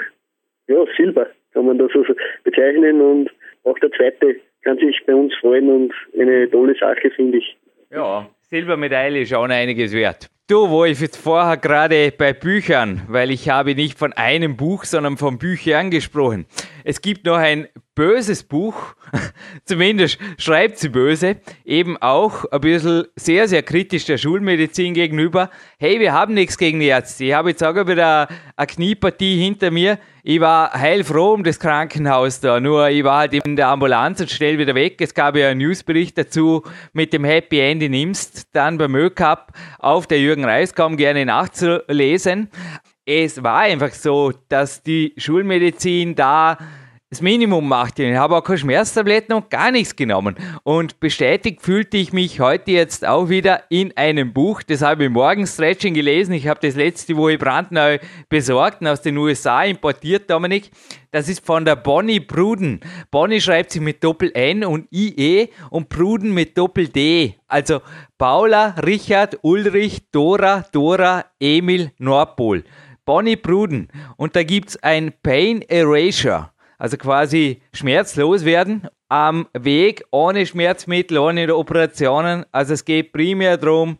[0.68, 2.04] ja, Silber, kann man das so
[2.44, 3.00] bezeichnen.
[3.00, 3.30] Und
[3.64, 4.36] auch der zweite
[5.00, 7.56] sich bei uns freuen und eine tolle Sache, finde ich.
[7.90, 10.28] Ja, Silbermedaille ist auch einiges wert.
[10.48, 14.84] Du, wo ich jetzt vorher gerade bei Büchern, weil ich habe nicht von einem Buch,
[14.84, 16.46] sondern von Büchern gesprochen.
[16.82, 18.94] Es gibt noch ein böses Buch,
[19.64, 25.50] zumindest schreibt sie böse, eben auch ein bisschen sehr, sehr kritisch der Schulmedizin gegenüber.
[25.78, 27.24] Hey, wir haben nichts gegen die Ärzte.
[27.24, 29.98] Ich habe jetzt auch wieder eine Kniepartie hinter mir.
[30.22, 34.30] Ich war heilfroh um das Krankenhaus da, nur ich war halt in der Ambulanz und
[34.30, 35.00] schnell wieder weg.
[35.00, 36.62] Es gab ja einen Newsbericht dazu
[36.92, 41.24] mit dem Happy End in Imst, dann beim Ö-Cup auf der Jürgen Reis, kaum gerne
[41.24, 42.50] nachzulesen.
[43.06, 46.58] Es war einfach so, dass die Schulmedizin da
[47.10, 47.98] das Minimum macht.
[47.98, 50.36] Ich habe auch keine Schmerztabletten und gar nichts genommen.
[50.62, 54.62] Und bestätigt fühlte ich mich heute jetzt auch wieder in einem Buch.
[54.62, 56.34] Das habe ich morgen Stretching gelesen.
[56.34, 57.98] Ich habe das letzte Woche brandneu
[58.28, 60.70] besorgt und aus den USA importiert, Dominik.
[61.10, 62.78] Das ist von der Bonnie Pruden.
[63.10, 67.34] Bonnie schreibt sich mit Doppel-N und IE und Pruden mit Doppel-D.
[67.48, 67.80] Also
[68.18, 72.62] Paula, Richard, Ulrich, Dora, Dora, Emil, Nordpol.
[73.04, 73.88] Bonnie Pruden.
[74.16, 76.50] Und da gibt es ein Pain Erasure
[76.80, 82.46] also quasi schmerzlos werden am Weg ohne Schmerzmittel, ohne Operationen.
[82.52, 83.98] Also es geht primär darum,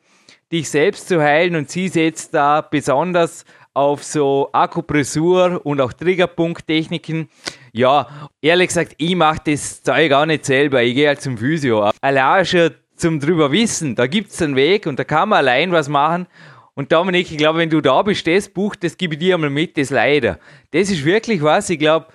[0.51, 7.29] dich selbst zu heilen und sie setzt da besonders auf so Akupressur und auch Triggerpunkttechniken.
[7.73, 8.09] Ja,
[8.41, 10.83] ehrlich gesagt, ich mache das Zeug auch nicht selber.
[10.83, 11.91] Ich gehe halt zum Physio.
[12.01, 15.71] Allein schon zum drüber wissen, da gibt es einen Weg und da kann man allein
[15.71, 16.27] was machen.
[16.75, 19.51] Und Dominik, ich glaube, wenn du da bist, das Buch, das gebe ich dir einmal
[19.51, 20.39] mit, das leider.
[20.71, 22.07] Das ist wirklich was, ich glaube,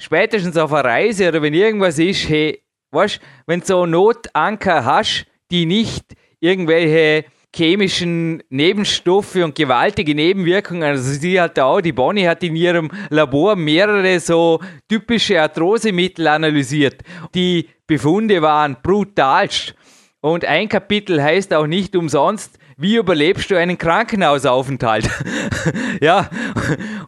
[0.00, 5.26] spätestens auf einer Reise oder wenn irgendwas ist, hey, weißt, wenn du so Notanker hast,
[5.50, 6.04] die nicht
[6.40, 10.84] irgendwelche chemischen Nebenstoffe und gewaltige Nebenwirkungen.
[10.84, 17.02] Also sie hat auch, die Bonnie hat in ihrem Labor mehrere so typische Arthrosemittel analysiert.
[17.34, 19.74] Die Befunde waren brutalst.
[20.20, 25.08] Und ein Kapitel heißt auch nicht umsonst, wie überlebst du einen Krankenhausaufenthalt?
[26.00, 26.30] ja,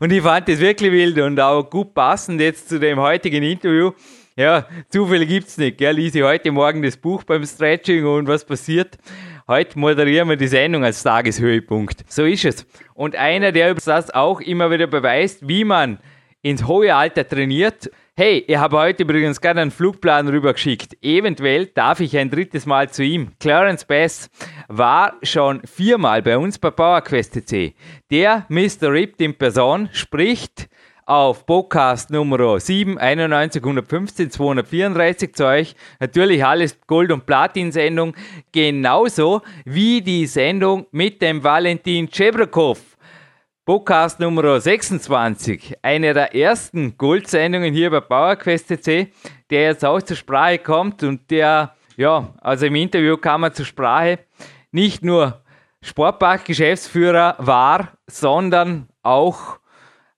[0.01, 3.93] und ich fand das wirklich wild und auch gut passend jetzt zu dem heutigen Interview.
[4.37, 5.79] Ja, Zufälle gibt's nicht.
[5.79, 5.97] Gell?
[5.97, 8.99] Lese heute Morgen das Buch beim Stretching und was passiert?
[9.49, 12.05] Heute moderieren wir die Sendung als Tageshöhepunkt.
[12.07, 12.67] So ist es.
[12.93, 15.99] Und einer, der das auch immer wieder beweist, wie man
[16.43, 21.03] ins hohe Alter trainiert, Hey, ich habe heute übrigens gerade einen Flugplan rübergeschickt.
[21.03, 23.31] Eventuell darf ich ein drittes Mal zu ihm.
[23.41, 24.29] Clarence Bass
[24.69, 27.41] war schon viermal bei uns bei PowerQuest.
[28.11, 28.93] Der Mr.
[28.93, 30.69] Ripped in Person spricht
[31.07, 35.75] auf Podcast Nummer 7, 91, 115, 234 zu euch.
[35.99, 38.15] Natürlich alles Gold- und Platin-Sendung.
[38.53, 42.92] Genauso wie die Sendung mit dem Valentin Chebrakov.
[43.65, 49.13] Podcast Nummer 26, eine der ersten Goldsendungen hier bei PowerQuest CC,
[49.51, 53.65] der jetzt auch zur Sprache kommt und der, ja, also im Interview kam er zur
[53.65, 54.19] Sprache,
[54.73, 55.45] nicht nur
[55.81, 59.61] Sportpark-Geschäftsführer war, sondern auch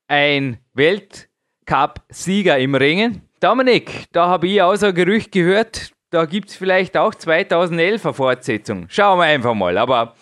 [0.08, 3.28] ein Weltcup-Sieger im Ringen.
[3.40, 8.06] Dominik, da habe ich auch so ein Gerücht gehört, da gibt es vielleicht auch 2011
[8.06, 8.86] eine Fortsetzung.
[8.88, 9.76] Schauen wir einfach mal.
[9.76, 10.14] Aber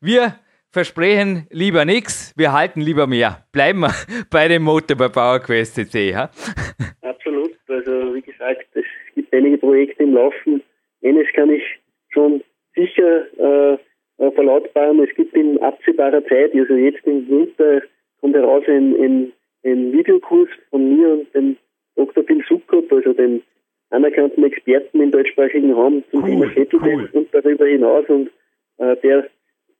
[0.00, 0.36] wir
[0.70, 3.44] versprechen lieber nichts, wir halten lieber mehr.
[3.52, 3.94] Bleiben wir
[4.30, 6.14] bei dem Motto bei PowerQuest CC.
[6.14, 6.30] Ha?
[7.02, 7.52] Absolut.
[7.68, 10.62] Also wie gesagt, es gibt einige Projekte im Laufen.
[11.02, 11.62] Eines kann ich
[12.10, 12.42] schon
[12.74, 13.78] sicher äh,
[14.18, 15.00] äh, verlautbaren.
[15.00, 17.82] Es gibt in absehbarer Zeit, also jetzt im Winter,
[18.20, 19.32] kommt heraus ein, ein,
[19.64, 21.56] ein Videokurs von mir und dem
[21.96, 22.22] Dr.
[22.24, 23.42] Bill Sukkop, also dem
[23.90, 27.10] anerkannten Experten im deutschsprachigen Raum zum cool, Thema Kettlebell cool.
[27.12, 28.04] und darüber hinaus.
[28.08, 28.30] Und
[28.78, 29.28] äh, der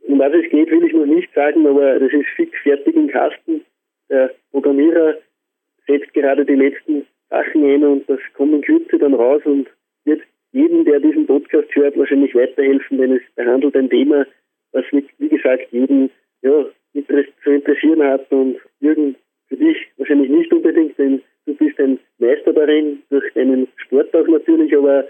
[0.06, 3.08] um was es geht, will ich noch nicht sagen, aber das ist fix fertig im
[3.08, 3.64] Kasten.
[4.08, 5.16] Der Programmierer
[5.86, 9.68] setzt gerade die letzten Sachen ein und das kommt in Kürze dann raus und
[10.04, 10.22] wird
[10.52, 14.26] jedem, der diesen Podcast hört, wahrscheinlich weiterhelfen, denn es behandelt ein Thema,
[14.72, 16.10] was, wie gesagt, jeden
[16.42, 16.64] ja,
[17.42, 19.16] zu interessieren hat und Jürgen,
[19.48, 24.26] für dich wahrscheinlich nicht unbedingt, denn du bist ein Meister darin, durch deinen Sport auch
[24.26, 25.04] natürlich, aber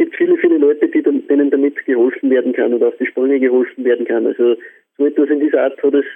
[0.00, 3.84] gibt viele, viele Leute, die, denen damit geholfen werden kann oder auf die Sprünge geholfen
[3.84, 4.26] werden kann.
[4.26, 4.56] Also
[4.96, 6.06] so etwas in dieser Art hat es,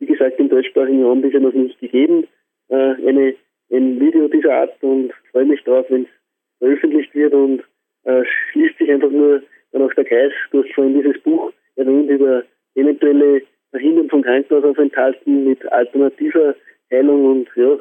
[0.00, 2.26] wie gesagt, im deutschsprachigen Raum bisher noch nicht gegeben.
[2.68, 3.34] Äh, eine,
[3.70, 6.08] ein Video dieser Art und freue mich darauf, wenn es
[6.58, 7.62] veröffentlicht wird und
[8.02, 10.32] äh, schließt sich einfach nur dann auch der Kreis.
[10.50, 12.42] Du hast vorhin dieses Buch erwähnt über
[12.74, 16.56] eventuelle Verhindern von Krankenhausaufenthalten mit alternativer
[16.90, 17.78] Heilung und ja,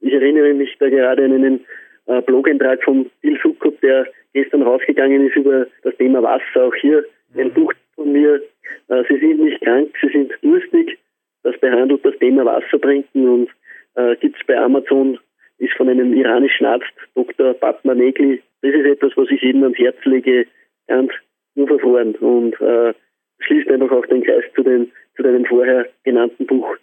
[0.00, 1.60] ich erinnere mich da gerade an einen
[2.06, 6.66] äh, Blog-Eintrag von Bill Sukkop, der gestern rausgegangen ist über das Thema Wasser.
[6.66, 7.04] Auch hier
[7.36, 8.40] ein Buch von mir.
[8.88, 10.98] Äh, sie sind nicht krank, sie sind durstig.
[11.42, 13.50] Das behandelt das Thema Wasser trinken und
[13.94, 15.18] äh, gibt es bei Amazon,
[15.58, 17.54] ist von einem iranischen Arzt, Dr.
[17.54, 18.42] Batma Negli.
[18.62, 20.46] Das ist etwas, was ich jedem ans Herz lege,
[20.88, 21.12] ganz
[21.54, 22.92] unverfroren und äh,
[23.40, 26.76] schließt einfach auch den Kreis zu, den, zu deinem vorher genannten Buch.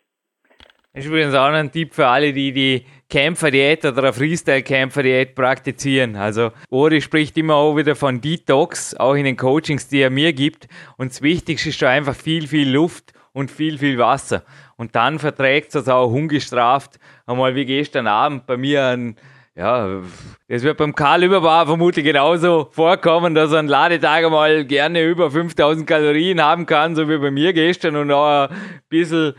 [0.95, 6.15] Das ist übrigens auch ein Tipp für alle, die die Kämpferdiät oder eine Freestyle-Kämpferdiät praktizieren.
[6.15, 10.33] Also Ori spricht immer auch wieder von Detox, auch in den Coachings, die er mir
[10.33, 10.67] gibt.
[10.97, 14.43] Und das Wichtigste ist da einfach viel, viel Luft und viel, viel Wasser.
[14.75, 16.99] Und dann verträgt es auch ungestraft.
[17.25, 19.15] Einmal wie gestern Abend bei mir ein
[19.55, 20.01] ja,
[20.47, 25.29] es wird beim Karl Überbar vermutlich genauso vorkommen, dass er einen Ladetag einmal gerne über
[25.29, 28.57] 5000 Kalorien haben kann, so wie bei mir gestern und auch ein
[28.89, 29.35] bisschen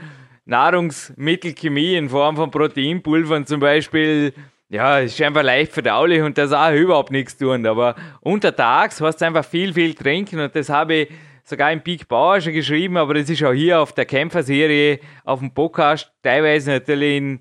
[0.46, 4.34] Nahrungsmittelchemie in Form von Proteinpulvern zum Beispiel,
[4.68, 7.66] ja, ist einfach leicht verdaulich und das auch überhaupt nichts tun.
[7.66, 11.08] Aber untertags hast du einfach viel, viel trinken und das habe ich
[11.44, 15.40] sogar im Peak Bauer schon geschrieben, aber das ist auch hier auf der Kämpferserie, auf
[15.40, 17.40] dem Podcast, teilweise natürlich in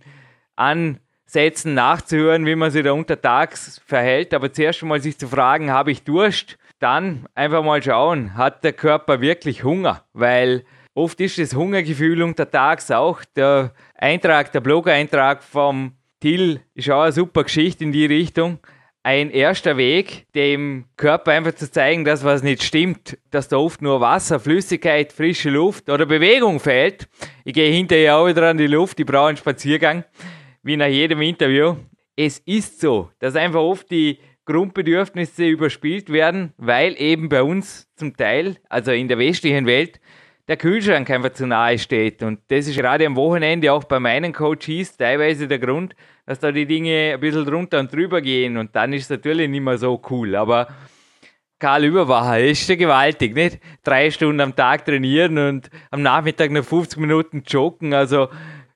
[0.56, 4.34] Ansätzen nachzuhören, wie man sich da untertags verhält.
[4.34, 6.58] Aber zuerst einmal sich zu fragen, habe ich Durst?
[6.80, 10.04] Dann einfach mal schauen, hat der Körper wirklich Hunger?
[10.12, 10.66] Weil
[10.96, 13.24] Oft ist das Hungergefühl untertags auch.
[13.36, 18.60] Der Eintrag, der Blog-Eintrag vom Till ist auch eine super Geschichte in die Richtung.
[19.02, 23.82] Ein erster Weg, dem Körper einfach zu zeigen, dass was nicht stimmt, dass da oft
[23.82, 27.10] nur Wasser, Flüssigkeit, frische Luft oder Bewegung fehlt.
[27.44, 30.06] Ich gehe hinterher auch wieder an die Luft, ich brauche einen Spaziergang,
[30.62, 31.76] wie nach jedem Interview.
[32.16, 38.16] Es ist so, dass einfach oft die Grundbedürfnisse überspielt werden, weil eben bei uns zum
[38.16, 40.00] Teil, also in der westlichen Welt,
[40.48, 42.22] der Kühlschrank einfach zu nahe steht.
[42.22, 46.52] Und das ist gerade am Wochenende auch bei meinen Coaches teilweise der Grund, dass da
[46.52, 48.58] die Dinge ein bisschen drunter und drüber gehen.
[48.58, 50.36] Und dann ist es natürlich nicht mehr so cool.
[50.36, 50.68] Aber
[51.60, 53.60] Karl Überwacher ist ja gewaltig, nicht?
[53.84, 57.94] Drei Stunden am Tag trainieren und am Nachmittag noch 50 Minuten joggen.
[57.94, 58.28] Also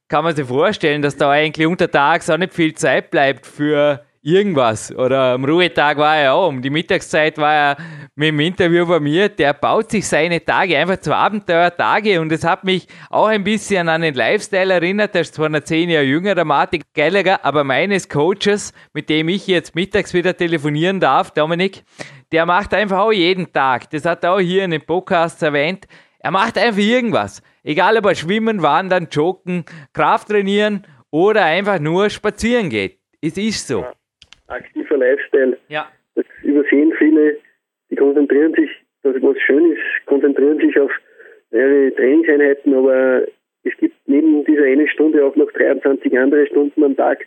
[0.08, 4.94] kann man sich vorstellen, dass da eigentlich untertags auch nicht viel Zeit bleibt für irgendwas.
[4.94, 7.78] Oder am Ruhetag war er auch, um die Mittagszeit war er
[8.16, 12.44] mit dem Interview bei mir, der baut sich seine Tage einfach zu Abenteuertage und es
[12.44, 16.04] hat mich auch ein bisschen an den Lifestyle erinnert, der ist zwar noch zehn Jahre
[16.04, 21.32] jünger, der Martin Gallagher, aber meines Coaches, mit dem ich jetzt mittags wieder telefonieren darf,
[21.32, 21.84] Dominik,
[22.34, 25.88] der macht einfach auch jeden Tag, das hat er auch hier in den Podcasts erwähnt,
[26.20, 27.42] er macht einfach irgendwas.
[27.64, 29.64] Egal ob er schwimmen, wandern, joggen,
[29.94, 33.00] Kraft trainieren oder einfach nur spazieren geht.
[33.22, 33.86] Es ist so
[34.48, 35.58] aktiver Lifestyle.
[35.68, 35.88] Ja.
[36.16, 37.38] Das übersehen viele,
[37.90, 38.70] die konzentrieren sich,
[39.04, 40.92] das was schön ist, konzentrieren sich auf
[41.52, 43.24] ihre Trainingseinheiten, aber
[43.64, 47.26] es gibt neben dieser eine Stunde auch noch 23 andere Stunden am Tag.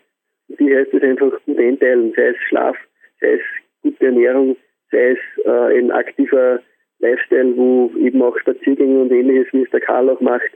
[0.48, 2.76] Die heißt es einfach gut einteilen, sei es Schlaf,
[3.20, 3.40] sei es
[3.82, 4.56] gute Ernährung,
[4.90, 6.60] sei es äh, ein aktiver
[6.98, 10.50] Lifestyle, wo eben auch Spaziergänge und ähnliches, wie es der Karl auch macht,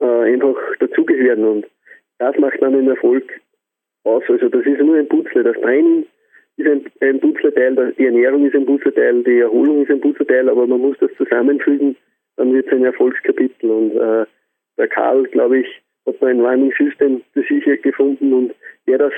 [0.00, 1.44] äh, einfach dazugehören.
[1.44, 1.66] Und
[2.18, 3.24] das macht dann den Erfolg
[4.06, 4.22] aus.
[4.28, 5.42] Also das ist nur ein Putzle.
[5.42, 6.06] Das Training
[6.56, 10.66] ist ein, ein Putzleteil, die Ernährung ist ein Putzleteil, die Erholung ist ein Putzleteil, aber
[10.66, 11.96] man muss das zusammenfügen,
[12.36, 13.70] dann wird es ein Erfolgskapitel.
[13.70, 14.24] Und äh,
[14.78, 15.66] der Karl, glaube ich,
[16.06, 18.54] hat da ein Running System für sich gefunden und
[18.86, 19.12] wer das,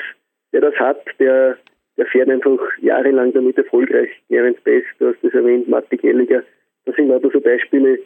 [0.52, 1.58] wer das hat, der,
[1.96, 4.10] der fährt einfach jahrelang damit erfolgreich.
[4.28, 6.42] Clarence Best, du hast das erwähnt, Matti Gelliger,
[6.86, 7.98] das sind also so Beispiele,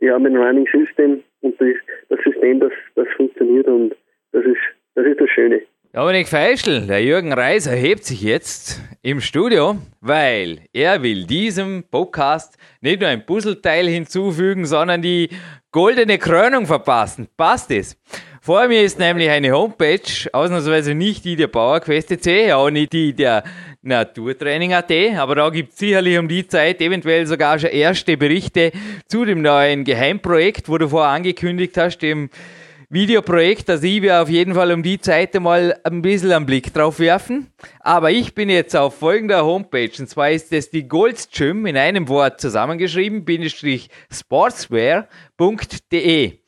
[0.00, 1.74] die haben ein Running System und das,
[2.08, 3.96] das System, das, das funktioniert und
[4.32, 4.60] das ist,
[4.94, 5.62] das ist das Schöne.
[5.90, 12.58] Dominik Feischl, der Jürgen Reiser, hebt sich jetzt im Studio, weil er will diesem Podcast
[12.82, 15.30] nicht nur ein Puzzleteil hinzufügen, sondern die
[15.72, 17.26] goldene Krönung verpassen.
[17.38, 17.96] Passt es?
[18.42, 23.42] Vor mir ist nämlich eine Homepage, ausnahmsweise nicht die der PowerQuest.c, auch nicht die der
[23.80, 28.72] Naturtraining.at, aber da gibt es sicherlich um die Zeit eventuell sogar schon erste Berichte
[29.06, 32.28] zu dem neuen Geheimprojekt, wo du vorher angekündigt hast, dem
[32.90, 36.72] Videoprojekt, das ich wir auf jeden Fall um die Zeit mal ein bisschen einen Blick
[36.72, 37.52] drauf werfen.
[37.80, 41.76] Aber ich bin jetzt auf folgender Homepage, und zwar ist es die Golds Gym in
[41.76, 46.38] einem Wort zusammengeschrieben, bindestrich sportswear.de.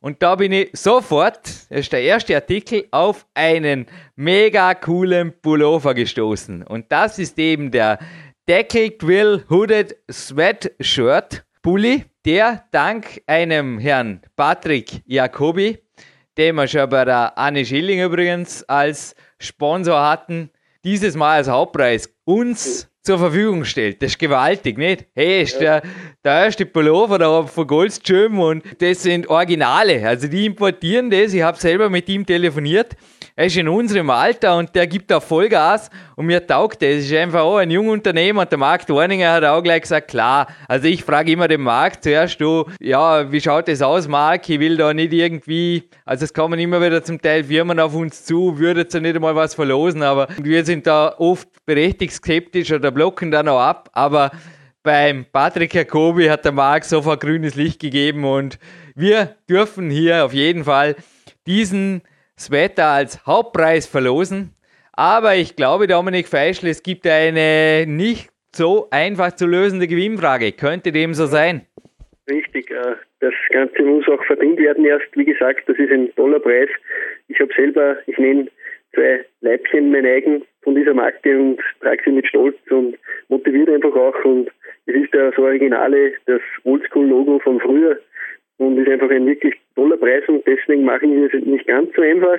[0.00, 5.94] Und da bin ich sofort, das ist der erste Artikel, auf einen mega coolen Pullover
[5.94, 6.62] gestoßen.
[6.62, 7.98] Und das ist eben der
[8.46, 15.76] Deckel Quill Hooded Sweatshirt Pulli, der dank einem Herrn Patrick Jacobi
[16.38, 20.50] den wir schon bei der Anne Schilling übrigens als Sponsor hatten,
[20.84, 24.00] dieses Mal als Hauptpreis uns zur Verfügung stellt.
[24.00, 25.06] Das ist gewaltig, nicht?
[25.14, 25.82] Hey, ist der,
[26.24, 30.06] der erste Pullover da von Goldstream und das sind Originale.
[30.06, 31.32] Also die importieren das.
[31.32, 32.96] Ich habe selber mit ihm telefoniert.
[33.38, 36.88] Er ist in unserem Alter und der gibt auch Vollgas und mir taugt das.
[36.88, 40.08] Es ist einfach auch ein junger Unternehmer und der Marc Dorninger hat auch gleich gesagt,
[40.08, 44.48] klar, also ich frage immer den Marc zuerst, du, ja, wie schaut das aus, Marc?
[44.48, 48.24] Ich will da nicht irgendwie, also es kommen immer wieder zum Teil Firmen auf uns
[48.24, 52.90] zu, würde jetzt nicht einmal was verlosen, aber wir sind da oft berechtigt skeptisch oder
[52.90, 54.32] blocken dann auch ab, aber
[54.82, 58.58] beim Patrick Jacobi hat der Marc sofort grünes Licht gegeben und
[58.96, 60.96] wir dürfen hier auf jeden Fall
[61.46, 62.02] diesen
[62.38, 64.54] Sweater als Hauptpreis verlosen.
[64.92, 70.52] Aber ich glaube, Dominik Feischl, es gibt eine nicht so einfach zu lösende Gewinnfrage.
[70.52, 71.62] Könnte dem so sein?
[72.30, 75.06] Richtig, äh, das Ganze muss auch verdient werden erst.
[75.14, 76.68] Wie gesagt, das ist ein toller Preis.
[77.28, 78.48] Ich habe selber, ich nenne
[78.94, 82.96] zwei Leibchen mein eigen von dieser Marke und trage sie mit Stolz und
[83.28, 84.24] motiviert einfach auch.
[84.24, 84.50] Und
[84.86, 87.98] es ist ja so Originale, das Oldschool-Logo von früher
[88.58, 92.02] und ist einfach ein wirklich toller Preis und deswegen machen wir es nicht ganz so
[92.02, 92.38] einfach.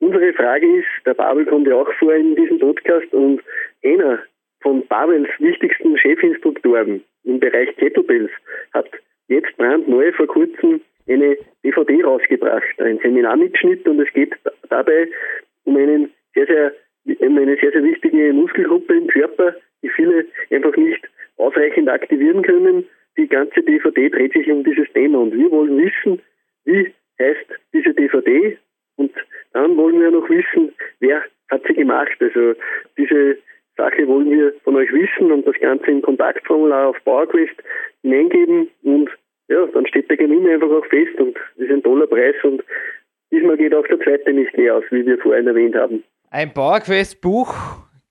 [0.00, 3.40] Unsere Frage ist, der Babel kommt ja auch vor in diesem Podcast und
[3.84, 4.20] einer
[4.60, 8.30] von Babels wichtigsten Chefinstruktoren im Bereich Kettlebells
[8.72, 8.90] hat
[9.28, 14.34] jetzt brandneu vor kurzem eine DVD rausgebracht, ein Seminarmitschnitt und es geht
[14.68, 15.08] dabei
[15.64, 16.72] um einen sehr, sehr,
[17.20, 22.86] um eine sehr, sehr wichtige Muskelgruppe im Körper, die viele einfach nicht ausreichend aktivieren können
[23.34, 25.18] ganze DVD dreht sich um dieses Thema.
[25.18, 26.22] Und wir wollen wissen,
[26.64, 28.56] wie heißt diese DVD
[28.96, 29.12] und
[29.52, 32.16] dann wollen wir noch wissen, wer hat sie gemacht.
[32.20, 32.54] Also
[32.96, 33.38] diese
[33.76, 37.54] Sache wollen wir von euch wissen und das Ganze im Kontaktformular auf PowerQuest
[38.02, 38.68] hineingeben.
[38.82, 39.10] Und
[39.48, 42.36] ja, dann steht der Gewinn einfach auch fest und ist ein toller Preis.
[42.42, 42.62] Und
[43.30, 46.04] diesmal geht auch der zweite nicht leer aus, wie wir vorhin erwähnt haben.
[46.30, 47.54] Ein PowerQuest-Buch,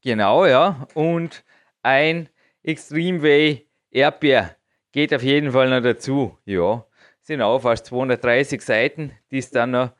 [0.03, 1.43] genau, ja, und
[1.81, 2.29] ein
[2.63, 4.55] Extreme Way Erdbeer
[4.93, 6.37] Geht auf jeden Fall noch dazu.
[6.45, 6.85] Ja,
[7.19, 9.91] sind auch fast 230 Seiten, die es dann noch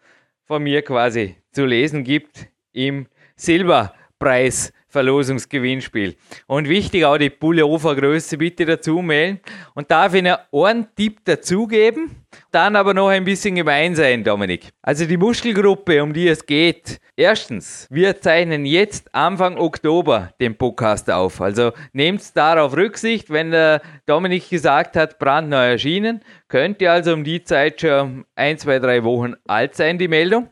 [0.44, 6.16] von mir quasi zu lesen gibt im Silberpreis Verlosungsgewinnspiel.
[6.48, 9.40] Und wichtig auch die Pullovergröße bitte dazu melden.
[9.74, 12.12] Und darf ich noch einen Tipp dazugeben,
[12.52, 14.70] dann aber noch ein bisschen gemein sein, Dominik.
[14.82, 17.00] Also die Muskelgruppe, um die es geht.
[17.16, 21.42] Erstens, wir zeichnen jetzt Anfang Oktober den Podcast auf.
[21.42, 27.44] Also nehmt darauf Rücksicht, wenn der Dominik gesagt hat, brandneu erschienen, könnte also um die
[27.44, 30.50] Zeit schon ein, zwei, drei Wochen alt sein, die Meldung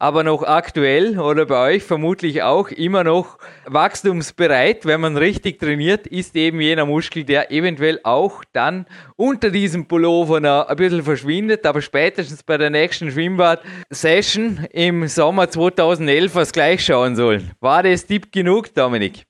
[0.00, 6.06] aber noch aktuell oder bei euch vermutlich auch immer noch wachstumsbereit, wenn man richtig trainiert,
[6.06, 8.86] ist eben jener Muskel, der eventuell auch dann
[9.16, 15.50] unter diesem Pullover noch ein bisschen verschwindet, aber spätestens bei der nächsten Schwimmbad-Session im Sommer
[15.50, 17.50] 2011 was gleich schauen sollen.
[17.60, 19.24] War das Tipp genug, Dominik?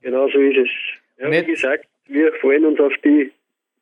[0.00, 0.68] Genau so ist es.
[1.18, 3.30] Ja, wie gesagt, wir freuen uns auf die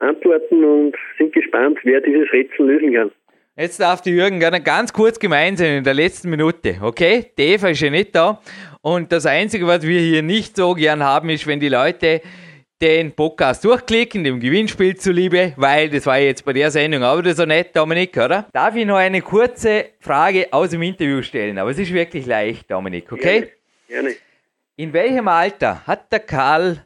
[0.01, 3.13] Antworten und sind gespannt, wer dieses Rätsel lösen kann.
[3.57, 7.31] Jetzt darf die Jürgen gerne ganz kurz gemein sein in der letzten Minute, okay?
[7.39, 8.41] Die Eva ist ja nicht da.
[8.81, 12.21] Und das Einzige, was wir hier nicht so gern haben, ist, wenn die Leute
[12.83, 17.33] den Podcast durchklicken, dem Gewinnspiel zuliebe, weil das war jetzt bei der Sendung auch wieder
[17.33, 18.49] so nett, Dominik, oder?
[18.53, 21.57] Darf ich noch eine kurze Frage aus dem Interview stellen?
[21.57, 23.53] Aber es ist wirklich leicht, Dominik, okay?
[23.87, 24.09] Gerne.
[24.09, 24.17] Gerne.
[24.75, 26.85] In welchem Alter hat der Karl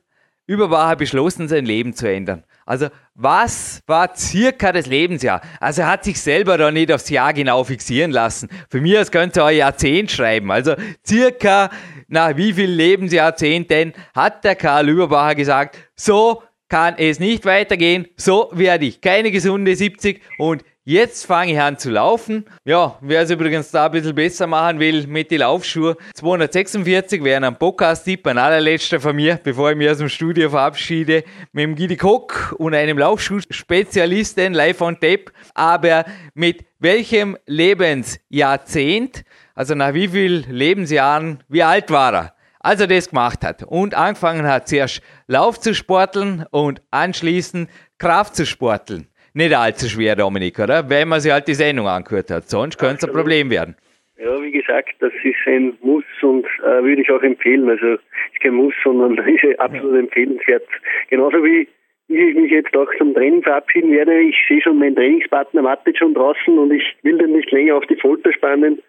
[0.49, 2.42] Überbacher beschlossen, sein Leben zu ändern?
[2.66, 5.40] Also was war circa das Lebensjahr?
[5.61, 8.49] Also er hat sich selber da nicht aufs Jahr genau fixieren lassen.
[8.68, 10.51] Für mich als könnte er ein Jahrzehnt schreiben.
[10.51, 10.74] Also
[11.07, 11.70] circa
[12.09, 18.51] nach wie viel Lebensjahrzehnten hat der Karl Überbacher gesagt, so kann es nicht weitergehen, so
[18.53, 22.47] werde ich keine gesunde 70 und Jetzt fange ich an zu laufen.
[22.64, 27.45] Ja, wer es übrigens da ein bisschen besser machen will mit den Laufschuhen, 246 wären
[27.45, 31.74] ein Podcast-Tipp, ein allerletzter von mir, bevor ich mich aus dem Studio verabschiede, mit dem
[31.74, 35.26] Gidi Kock und einem Laufschuhspezialisten live on tape.
[35.53, 39.24] Aber mit welchem Lebensjahrzehnt,
[39.55, 42.34] also nach wie viel Lebensjahren, wie alt war er?
[42.61, 48.34] als er das gemacht hat und angefangen hat, zuerst Lauf zu sporteln und anschließend Kraft
[48.34, 49.08] zu sporteln
[49.39, 50.91] nicht allzu schwer, Dominik, oder?
[50.91, 52.49] Wenn man sich halt die Sendung angehört hat.
[52.49, 53.77] Sonst könnte es ein Problem werden.
[54.19, 57.69] Ja, wie gesagt, das ist ein Muss und äh, würde ich auch empfehlen.
[57.71, 60.65] Also ist kein Muss, sondern ist absolut empfehlenswert.
[61.09, 61.69] Genauso wie
[62.09, 64.19] ich mich jetzt auch zum Training verabschieden werde.
[64.21, 67.87] Ich sehe schon, mein Trainingspartner wartet schon draußen und ich will den nicht länger auf
[67.87, 68.83] die Folter spannen.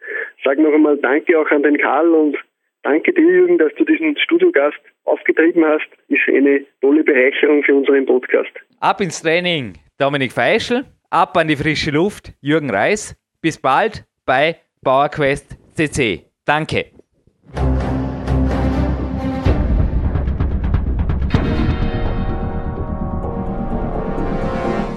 [0.44, 2.38] Sage noch einmal Danke auch an den Karl und
[2.84, 5.88] danke dir, Jürgen, dass du diesen Studiogast aufgetrieben hast.
[6.08, 8.52] Ist eine tolle Bereicherung für unseren Podcast.
[8.80, 9.74] Ab ins Training.
[10.00, 13.18] Dominik Feischl, ab an die frische Luft, Jürgen Reis.
[13.42, 16.26] Bis bald bei PowerQuest CC.
[16.46, 16.92] Danke.